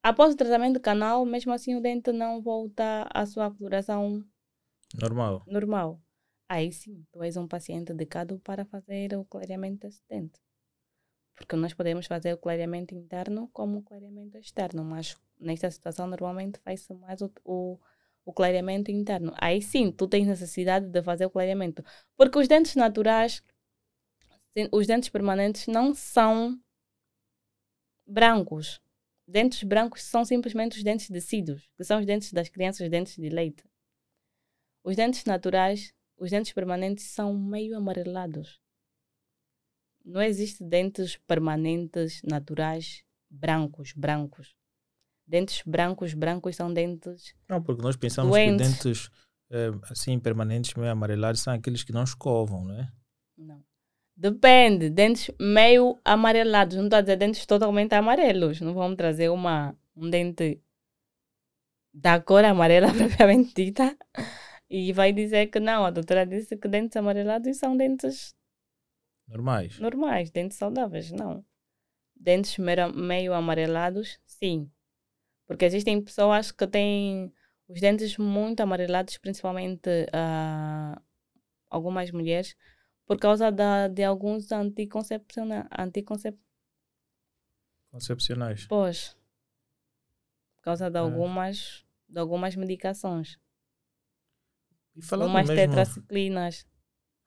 [0.00, 4.24] Após o tratamento do canal, mesmo assim o dente não volta à sua coloração
[4.94, 5.42] normal.
[5.48, 6.00] normal.
[6.48, 10.38] Aí sim, tu és um paciente indicado para fazer o clareamento desse dente.
[11.34, 16.58] Porque nós podemos fazer o clareamento interno como o clareamento externo, mas nesta situação normalmente
[16.60, 17.78] faz-se mais o, o
[18.24, 19.32] o clareamento interno.
[19.36, 21.84] Aí sim, tu tens necessidade de fazer o clareamento.
[22.16, 23.42] Porque os dentes naturais,
[24.72, 26.58] os dentes permanentes não são
[28.06, 28.80] brancos.
[29.26, 33.16] Dentes brancos são simplesmente os dentes decidos, que são os dentes das crianças, os dentes
[33.16, 33.64] de leite.
[34.82, 38.60] Os dentes naturais, os dentes permanentes são meio amarelados.
[40.04, 44.54] Não existe dentes permanentes naturais brancos, brancos.
[45.26, 47.34] Dentes brancos, brancos são dentes.
[47.48, 48.66] Não, porque nós pensamos doentes.
[48.66, 49.10] que dentes
[49.50, 52.92] é, assim permanentes, meio amarelados, são aqueles que não escovam, não é?
[53.36, 53.64] Não.
[54.16, 58.60] Depende, dentes meio amarelados, não estou a dizer dentes totalmente amarelos.
[58.60, 60.62] Não vamos trazer uma, um dente
[61.92, 63.96] da cor amarela propriamente dita
[64.70, 65.84] e vai dizer que não.
[65.84, 68.34] A doutora disse que dentes amarelados são dentes
[69.26, 69.78] normais.
[69.80, 71.44] Normais, dentes saudáveis, não.
[72.14, 74.70] Dentes meio amarelados, sim.
[75.46, 77.32] Porque existem pessoas que têm
[77.68, 81.00] os dentes muito amarelados, principalmente uh,
[81.68, 82.56] algumas mulheres,
[83.06, 85.66] por causa da, de alguns anticoncepcionais.
[85.78, 86.38] Anticoncep...
[87.90, 88.66] Concepcionais.
[88.66, 89.16] Pois.
[90.56, 91.00] Por causa de, é.
[91.00, 93.38] algumas, de algumas medicações.
[94.96, 96.66] E falando algumas mesmo, tetraciclinas.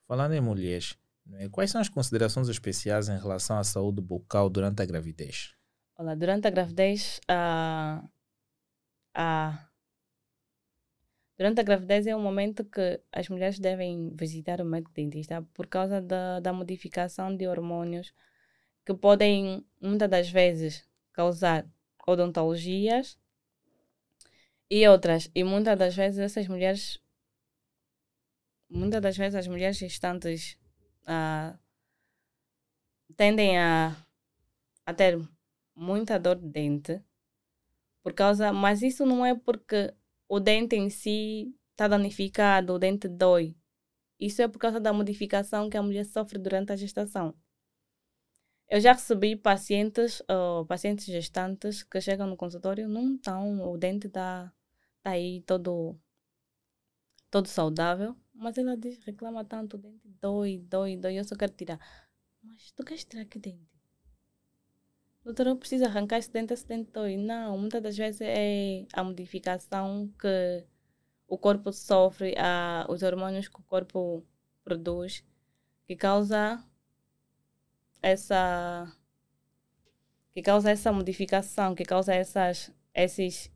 [0.07, 4.81] Falando em mulheres, né, quais são as considerações especiais em relação à saúde bucal durante
[4.81, 5.56] a gravidez?
[5.99, 8.07] Olha, durante a gravidez, uh,
[11.35, 15.65] durante a gravidez é um momento que as mulheres devem visitar o médico dentista por
[15.65, 18.13] causa da, da modificação de hormônios
[18.85, 21.65] que podem, muitas das vezes, causar
[22.05, 23.17] odontologias
[24.69, 25.31] e outras.
[25.33, 26.99] E muitas das vezes essas mulheres,
[28.69, 30.59] muitas das vezes as mulheres gestantes
[31.03, 31.57] uh,
[33.15, 33.95] tendem a,
[34.85, 35.19] a ter
[35.77, 37.01] muita dor de dente
[38.03, 39.93] por causa, mas isso não é porque
[40.27, 43.55] o dente em si está danificado, o dente dói.
[44.19, 47.35] Isso é por causa da modificação que a mulher sofre durante a gestação.
[48.69, 54.07] Eu já recebi pacientes, uh, pacientes gestantes que chegam no consultório, não estão, o dente
[54.07, 54.53] está
[55.03, 55.97] tá aí todo,
[57.29, 61.53] todo saudável, mas ela diz, reclama tanto, o dente dói, dói, dói, eu só quero
[61.53, 61.79] tirar.
[62.41, 63.76] Mas tu queres tirar que dente?
[65.27, 67.17] Doutor, eu preciso arrancar esse dente, esse dente dói.
[67.17, 70.63] Não, muitas das vezes é a modificação que
[71.27, 74.25] o corpo sofre, a, os hormônios que o corpo
[74.63, 75.25] produz,
[75.85, 76.63] que causa
[78.01, 78.89] essa
[80.33, 83.51] que causa essa modificação, que causa essas, esses,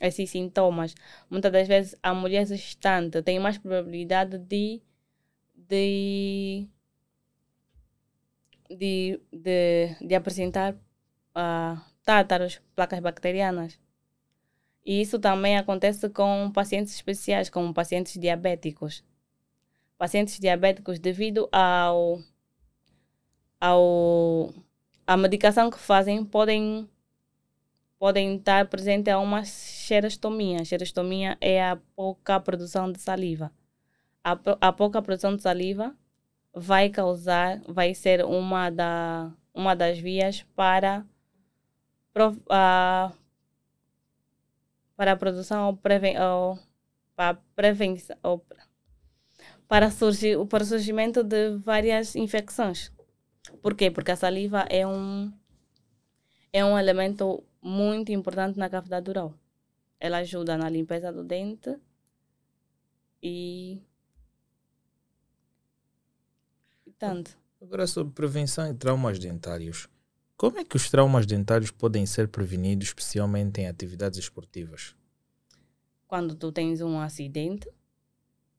[0.00, 0.96] esses sintomas.
[1.30, 4.82] Muitas das vezes a mulher gestante tem mais probabilidade de,
[5.54, 6.68] de,
[8.76, 13.78] de, de, de apresentar uh, tátaros, placas bacterianas.
[14.84, 19.04] E isso também acontece com pacientes especiais, como pacientes diabéticos.
[19.96, 22.18] Pacientes diabéticos, devido ao,
[23.60, 24.52] ao
[25.06, 26.88] a medicação que fazem, podem,
[27.98, 30.64] podem estar presente a uma xerostomia.
[30.64, 33.52] Xerostomia é a pouca produção de saliva.
[34.24, 35.96] A, a pouca produção de saliva
[36.54, 41.06] vai causar, vai ser uma, da, uma das vias para,
[42.12, 43.12] para
[45.12, 46.58] a produção ou, preven ou
[47.16, 48.16] para prevenção
[49.72, 52.92] para, surgir, para o surgimento de várias infecções.
[53.62, 53.90] Por quê?
[53.90, 55.32] Porque a saliva é um,
[56.52, 59.32] é um elemento muito importante na cavidade oral.
[59.98, 61.74] Ela ajuda na limpeza do dente
[63.22, 63.80] e.
[66.86, 67.36] e tanto.
[67.60, 69.88] Agora, sobre prevenção e traumas dentários.
[70.36, 74.94] Como é que os traumas dentários podem ser prevenidos, especialmente em atividades esportivas?
[76.06, 77.68] Quando tu tens um acidente,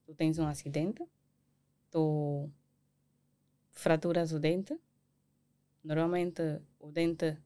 [0.05, 1.01] tu tens um acidente,
[1.89, 2.49] tu
[3.71, 4.77] fraturas o dente.
[5.81, 6.41] Normalmente
[6.79, 7.37] o dente,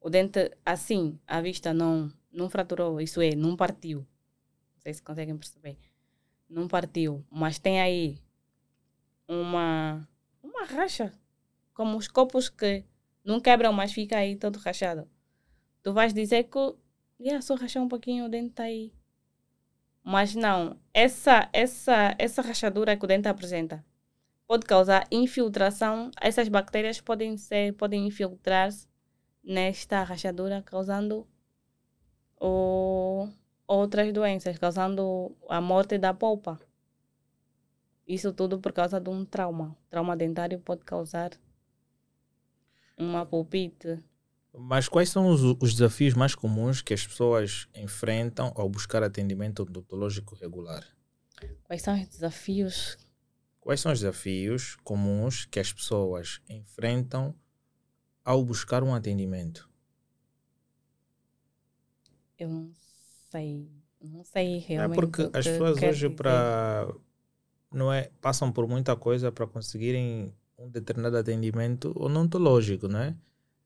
[0.00, 3.98] o dente assim, à vista não, não fraturou, isso é, não partiu.
[3.98, 5.76] Não sei se conseguem perceber.
[6.48, 8.20] Não partiu, mas tem aí
[9.28, 10.08] uma,
[10.60, 11.12] uma racha,
[11.72, 12.84] como os copos que
[13.24, 15.08] não quebram, mas fica aí todo rachado.
[15.82, 16.58] Tu vais dizer que
[17.18, 18.92] yeah, só rachar um pouquinho, o dente está aí.
[20.02, 23.84] Mas não, essa, essa, essa rachadura que o dente apresenta
[24.46, 26.10] pode causar infiltração.
[26.20, 28.88] Essas bactérias podem ser, podem infiltrar-se
[29.42, 31.26] nesta rachadura, causando
[32.40, 33.28] o,
[33.66, 36.58] outras doenças, causando a morte da polpa.
[38.10, 39.76] Isso tudo por causa de um trauma.
[39.88, 41.30] Trauma dentário pode causar
[42.98, 44.02] uma pulpite.
[44.52, 49.62] Mas quais são os, os, desafios mais comuns que as pessoas enfrentam ao buscar atendimento
[49.62, 50.84] odontológico regular?
[51.62, 52.98] Quais são os desafios?
[53.60, 57.32] Quais são os desafios comuns que as pessoas enfrentam
[58.24, 59.70] ao buscar um atendimento?
[62.36, 62.72] Eu não
[63.30, 63.70] sei.
[64.02, 64.98] Não sei é realmente.
[64.98, 66.92] É porque as pessoas hoje para
[67.72, 73.16] não é passam por muita coisa para conseguirem um determinado atendimento odontológico, né?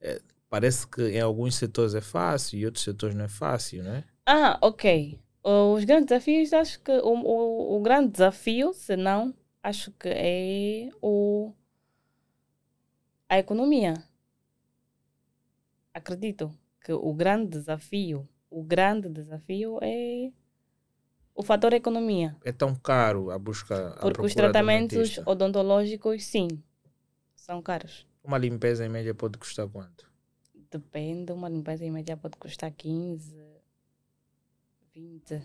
[0.01, 4.05] É, parece que em alguns setores é fácil e outros setores não é fácil, né?
[4.27, 5.19] Ah, ok.
[5.43, 10.91] Os grandes desafios, acho que o, o, o grande desafio, se não, acho que é
[11.03, 11.53] o,
[13.29, 13.95] a economia.
[15.93, 16.51] Acredito
[16.83, 20.31] que o grande desafio, o grande desafio é
[21.35, 22.37] o fator economia.
[22.45, 23.97] É tão caro a busca.
[24.01, 26.49] Porque os tratamentos odontológicos, sim,
[27.35, 28.07] são caros.
[28.23, 30.11] Uma limpeza em média pode custar quanto?
[30.71, 33.37] Depende, uma limpeza em média pode custar 15,
[34.95, 35.43] 20.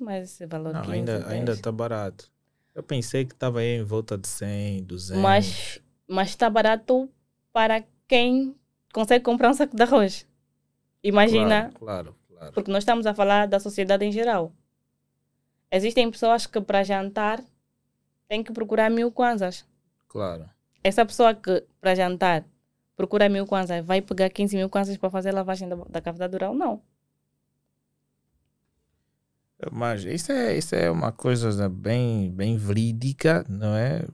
[0.00, 2.30] Mas esse valor Não, 15, ainda, ainda está barato.
[2.74, 5.20] Eu pensei que estava aí em volta de 100, 200.
[5.20, 5.80] Mas
[6.10, 7.08] mas está barato
[7.52, 8.56] para quem
[8.92, 10.26] consegue comprar um saco de arroz.
[11.04, 11.70] Imagina.
[11.72, 12.52] Claro, claro, claro.
[12.52, 14.52] Porque nós estamos a falar da sociedade em geral.
[15.70, 17.42] Existem pessoas que para jantar
[18.28, 19.64] têm que procurar mil kwanzas.
[20.08, 20.48] Claro
[20.82, 22.44] essa pessoa que para jantar
[22.96, 26.34] procura mil kwanzas vai pegar 15 mil kwanzas para fazer a lavagem da, da cavidade
[26.34, 26.54] oral?
[26.54, 26.82] Não.
[29.70, 34.06] Mas isso é, isso é uma coisa bem, bem verídica, não é?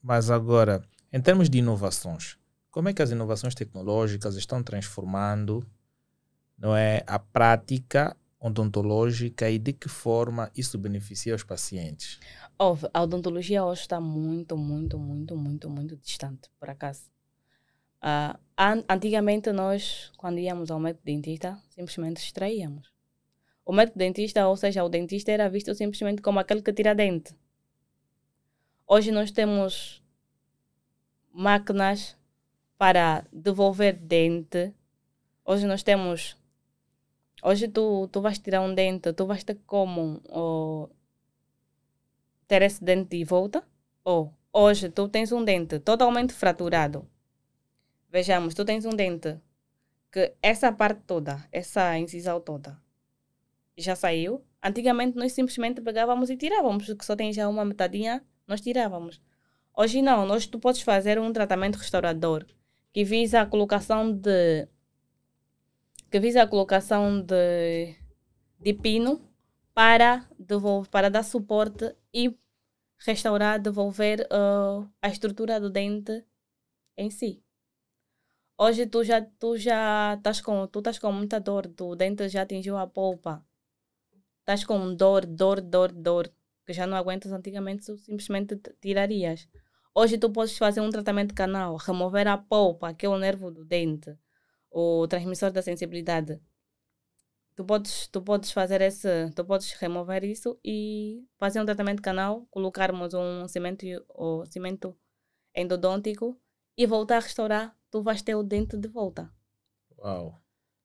[0.00, 0.82] Mas agora,
[1.12, 2.36] em termos de inovações,
[2.70, 5.66] como é que as inovações tecnológicas estão transformando
[6.56, 8.16] não é, a prática
[8.46, 12.18] odontológica e de que forma isso beneficia os pacientes?
[12.58, 17.02] Óbvio, a odontologia hoje está muito, muito, muito, muito, muito distante, por acaso.
[18.02, 22.92] Uh, an antigamente nós, quando íamos ao médico dentista, simplesmente extraíamos.
[23.64, 27.34] O médico dentista, ou seja, o dentista era visto simplesmente como aquele que tira dente.
[28.86, 30.00] Hoje nós temos
[31.32, 32.16] máquinas
[32.78, 34.72] para devolver dente.
[35.44, 36.36] Hoje nós temos.
[37.48, 40.20] Hoje tu, tu vais tirar um dente, tu vais ter como
[42.48, 43.62] ter esse dente de volta?
[44.02, 47.08] Ou hoje tu tens um dente totalmente fraturado.
[48.10, 49.38] Vejamos, tu tens um dente
[50.10, 52.82] que essa parte toda, essa incisão toda,
[53.76, 54.44] já saiu.
[54.60, 59.20] Antigamente nós simplesmente pegávamos e tirávamos, porque só tem já uma metadinha, nós tirávamos.
[59.72, 62.44] Hoje não, nós tu podes fazer um tratamento restaurador
[62.92, 64.66] que visa a colocação de
[66.16, 67.94] que visa a colocação de,
[68.58, 69.20] de pino
[69.74, 72.34] para devolver, para dar suporte e
[72.96, 76.24] restaurar, devolver uh, a estrutura do dente
[76.96, 77.44] em si.
[78.56, 82.40] Hoje tu já tu já estás com tu estás com muita dor, o dente já
[82.40, 83.44] atingiu a polpa.
[84.40, 86.32] Estás com dor, dor, dor, dor,
[86.64, 89.46] que já não aguentas antigamente, tu simplesmente tirarias.
[89.94, 94.16] Hoje tu podes fazer um tratamento canal, remover a polpa, que é nervo do dente,
[94.76, 96.40] o transmissor da sensibilidade.
[97.56, 102.46] Tu podes, tu podes fazer esse, tu podes remover isso e fazer um tratamento canal,
[102.50, 104.94] colocarmos um cimento, o cimento
[105.54, 106.38] endodôntico
[106.76, 109.32] e voltar a restaurar, tu vais ter o dente de volta.
[109.98, 110.42] Uau.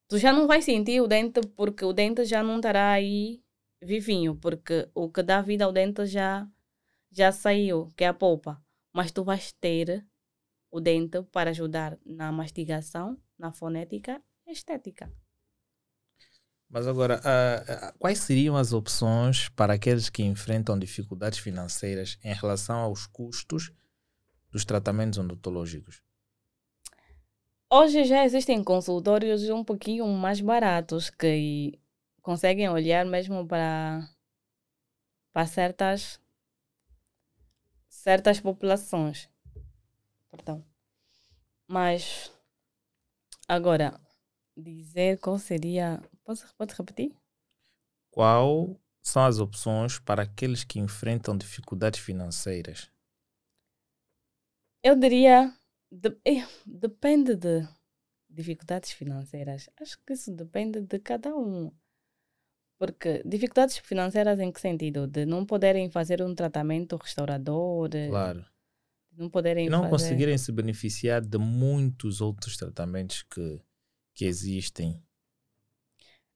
[0.07, 3.43] Tu já não vais sentir o dente porque o dente já não estará aí
[3.81, 6.47] vivinho, porque o que dá vida ao dente já
[7.11, 8.63] já saiu, que é a polpa
[8.93, 10.05] mas tu vais ter
[10.69, 15.11] o dente para ajudar na mastigação, na fonética estética.
[16.69, 22.33] Mas agora, uh, uh, quais seriam as opções para aqueles que enfrentam dificuldades financeiras em
[22.33, 23.73] relação aos custos
[24.49, 26.01] dos tratamentos odontológicos?
[27.69, 31.79] Hoje já existem consultórios um pouquinho mais baratos que
[32.21, 34.07] conseguem olhar mesmo para,
[35.33, 36.21] para certas
[37.89, 39.29] certas populações.
[40.29, 40.65] Perdão.
[41.67, 42.31] Mas
[43.47, 43.99] agora
[44.55, 46.01] dizer qual seria.
[46.23, 47.15] Posso, pode repetir?
[48.11, 52.91] Qual são as opções para aqueles que enfrentam dificuldades financeiras?
[54.83, 55.53] Eu diria.
[55.93, 57.67] De, eh, depende de
[58.29, 59.69] dificuldades financeiras.
[59.79, 61.71] Acho que isso depende de cada um.
[62.79, 65.05] Porque dificuldades financeiras em que sentido?
[65.05, 67.89] De não poderem fazer um tratamento restaurador?
[68.09, 68.45] Claro.
[69.17, 69.91] Não poderem não fazer...
[69.91, 73.61] conseguirem se beneficiar de muitos outros tratamentos que,
[74.15, 75.01] que existem.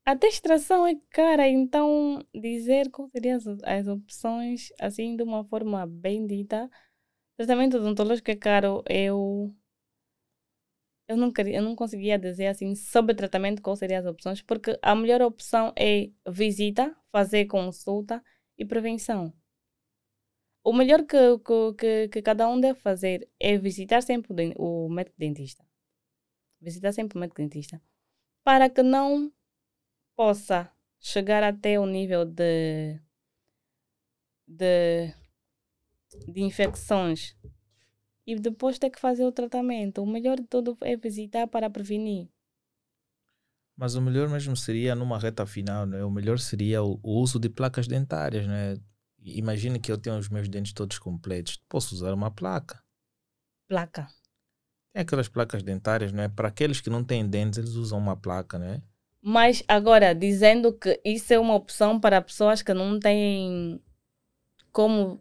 [0.05, 5.87] A extração é cara, então dizer quais seriam as, as opções, assim, de uma forma
[5.87, 6.69] bem dita.
[7.37, 9.53] Tratamento odontológico é caro, eu
[11.07, 14.77] eu não, queria, eu não conseguia dizer assim sobre tratamento quais seriam as opções, porque
[14.81, 18.23] a melhor opção é visita, fazer consulta
[18.57, 19.33] e prevenção.
[20.67, 21.17] O melhor que,
[21.77, 25.63] que, que cada um deve fazer é visitar sempre o médico dentista.
[26.59, 27.79] Visitar sempre o médico dentista.
[28.43, 29.31] Para que não
[30.15, 32.99] possa chegar até o nível de,
[34.47, 35.13] de,
[36.33, 37.37] de infecções
[38.25, 40.01] e depois ter que fazer o tratamento.
[40.01, 42.27] O melhor de tudo é visitar para prevenir.
[43.77, 46.03] Mas o melhor mesmo seria numa reta final, né?
[46.03, 48.77] O melhor seria o, o uso de placas dentárias, né?
[49.25, 51.59] Imagine que eu tenho os meus dentes todos completos.
[51.67, 52.81] Posso usar uma placa.
[53.67, 54.07] Placa.
[54.93, 56.29] Tem aquelas placas dentárias, né?
[56.29, 58.81] Para aqueles que não têm dentes, eles usam uma placa, né?
[59.21, 63.81] Mas agora, dizendo que isso é uma opção para pessoas que não têm
[64.71, 65.19] como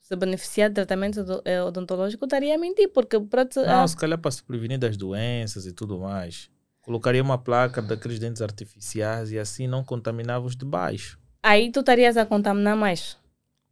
[0.00, 4.30] se beneficiar de tratamento eh, odontológico, estaria a mentir, porque para Não, se calhar para
[4.30, 6.50] se prevenir das doenças e tudo mais.
[6.80, 11.20] Colocaria uma placa daqueles dentes artificiais e assim não contaminava os de baixo.
[11.42, 13.17] Aí tu estarias a contaminar mais.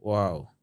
[0.06, 0.54] Uau.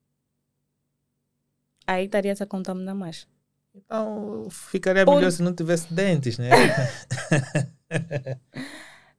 [1.86, 3.28] Aí estarias a contaminar mais.
[3.76, 6.50] Então ficaria melhor se não tivesse dentes, né?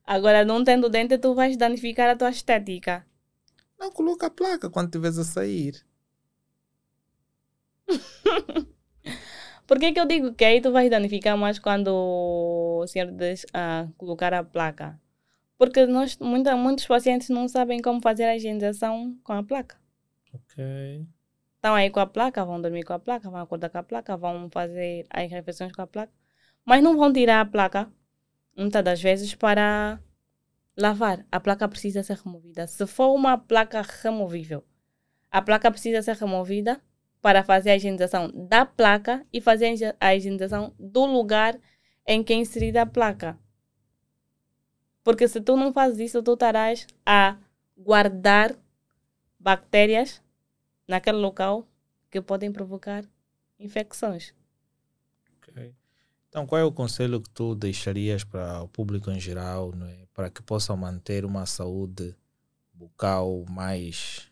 [0.07, 3.05] Agora, não tendo dente, tu vais danificar a tua estética.
[3.79, 5.85] Não, coloca a placa quando estiveres a sair.
[9.66, 13.45] Por que, que eu digo que aí tu vais danificar mais quando o senhor diz
[13.53, 14.99] a colocar a placa?
[15.59, 19.84] Porque nós, muita, muitos pacientes não sabem como fazer a higienização com a placa.
[20.35, 21.07] Ok.
[21.57, 24.16] Estão aí com a placa, vão dormir com a placa, vão acordar com a placa,
[24.16, 26.12] vão fazer as refeições com a placa.
[26.64, 27.91] Mas não vão tirar a placa,
[28.57, 29.99] muitas das vezes, para
[30.76, 31.24] lavar.
[31.30, 32.66] A placa precisa ser removida.
[32.66, 34.64] Se for uma placa removível,
[35.30, 36.80] a placa precisa ser removida
[37.22, 41.59] para fazer a higienização da placa e fazer a higienização do lugar
[42.07, 43.39] em que é inserida a placa.
[45.03, 47.39] Porque se tu não fazes isso, tu estarás a
[47.76, 48.55] guardar
[49.39, 50.24] bactérias
[50.87, 51.66] naquele local
[52.11, 53.05] que podem provocar
[53.59, 54.35] infecções.
[55.39, 55.74] Okay.
[56.28, 60.07] Então, qual é o conselho que tu deixarias para o público em geral, é?
[60.12, 62.14] para que possam manter uma saúde
[62.72, 64.28] bucal mais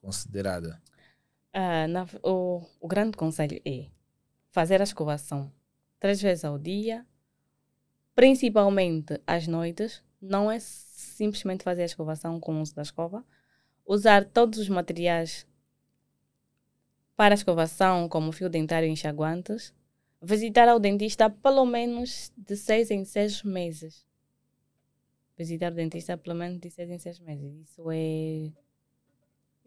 [0.00, 0.80] considerada?
[1.52, 3.86] Ah, na, o, o grande conselho é
[4.50, 5.50] fazer a escovação
[5.98, 7.04] três vezes ao dia,
[8.14, 10.04] principalmente às noites.
[10.20, 13.24] Não é simplesmente fazer a escovação com o uso da escova.
[13.84, 15.46] Usar todos os materiais
[17.16, 19.74] para a escovação, como fio dentário e enxaguantes
[20.22, 24.04] visitar ao dentista pelo menos de seis em seis meses.
[25.36, 27.52] Visitar o dentista pelo menos de seis em seis meses.
[27.62, 28.50] Isso é.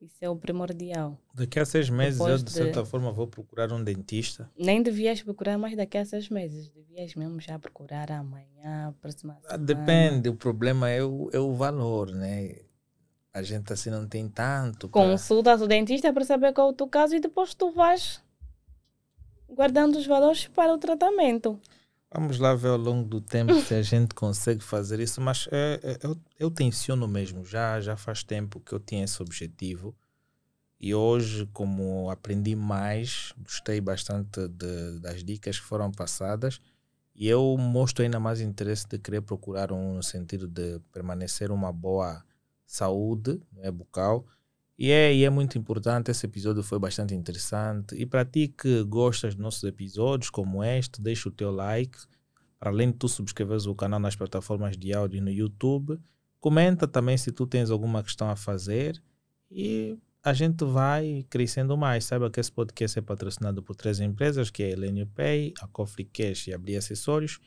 [0.02, 1.20] Isso é o primordial.
[1.34, 2.90] Daqui a seis meses Depois eu, de certa de...
[2.90, 4.50] forma, vou procurar um dentista.
[4.58, 6.70] Nem devias procurar mais daqui a seis meses.
[6.70, 9.66] Devias mesmo já procurar amanhã, próxima ah, semana.
[9.66, 10.30] Depende.
[10.30, 12.62] O problema é o, é o valor, né?
[13.34, 14.90] A gente assim não tem tanto.
[14.90, 15.02] Pra...
[15.02, 18.22] Consulta o dentista para saber qual é o teu caso e depois tu vais
[19.48, 21.60] guardando os valores para o tratamento.
[22.12, 25.80] Vamos lá ver ao longo do tempo se a gente consegue fazer isso, mas é,
[25.84, 29.96] é, eu, eu tenciono mesmo, já, já faz tempo que eu tinha esse objetivo
[30.80, 36.60] e hoje, como aprendi mais, gostei bastante de, das dicas que foram passadas
[37.14, 41.72] e eu mostro ainda mais interesse de querer procurar um no sentido de permanecer uma
[41.72, 42.24] boa
[42.72, 44.26] saúde né, bucal
[44.80, 47.94] e é, e é muito importante, esse episódio foi bastante interessante.
[47.96, 51.98] E para ti que gostas dos nossos episódios, como este, deixa o teu like.
[52.58, 56.00] Para além de tu subscreveres o canal nas plataformas de áudio no YouTube,
[56.40, 59.04] comenta também se tu tens alguma questão a fazer.
[59.52, 62.06] E a gente vai crescendo mais.
[62.06, 65.68] Saiba que esse podcast é patrocinado por três empresas, que é a Elenio Pay, a
[65.68, 67.38] Coffee Cash e a Abrir Acessórios.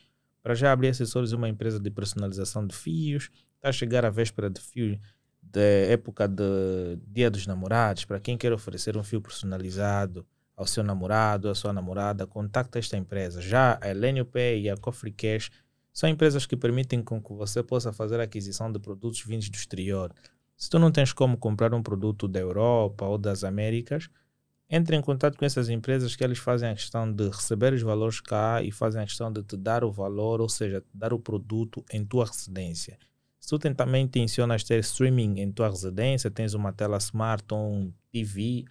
[0.42, 3.30] Para já Abrir Acessórios é uma empresa de personalização de fios.
[3.62, 4.98] Está a chegar a véspera de fios
[5.40, 10.82] da época de Dia dos Namorados, para quem quer oferecer um fio personalizado ao seu
[10.82, 13.40] namorado, à sua namorada, contacte esta empresa.
[13.40, 15.52] Já a Elenio Pay e a Coffee Cash
[15.92, 19.54] são empresas que permitem com que você possa fazer a aquisição de produtos vindos do
[19.54, 20.12] exterior.
[20.56, 24.10] Se tu não tens como comprar um produto da Europa ou das Américas,
[24.68, 28.20] entre em contato com essas empresas que eles fazem a questão de receber os valores
[28.20, 31.20] cá e fazem a questão de te dar o valor, ou seja, te dar o
[31.20, 32.98] produto em tua residência.
[33.42, 37.72] Se tu tem, também intencionas ter streaming em tua residência, tens uma tela smart ou
[37.72, 38.64] um TV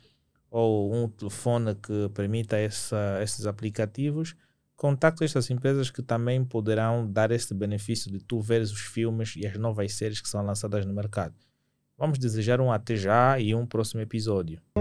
[0.49, 4.33] ou um telefone que permita essa, esses aplicativos,
[4.77, 9.45] contacte estas empresas que também poderão dar esse benefício de tu veres os filmes e
[9.45, 11.35] as novas séries que são lançadas no mercado.
[11.97, 14.61] Vamos desejar um até já e um próximo episódio.
[14.77, 14.79] I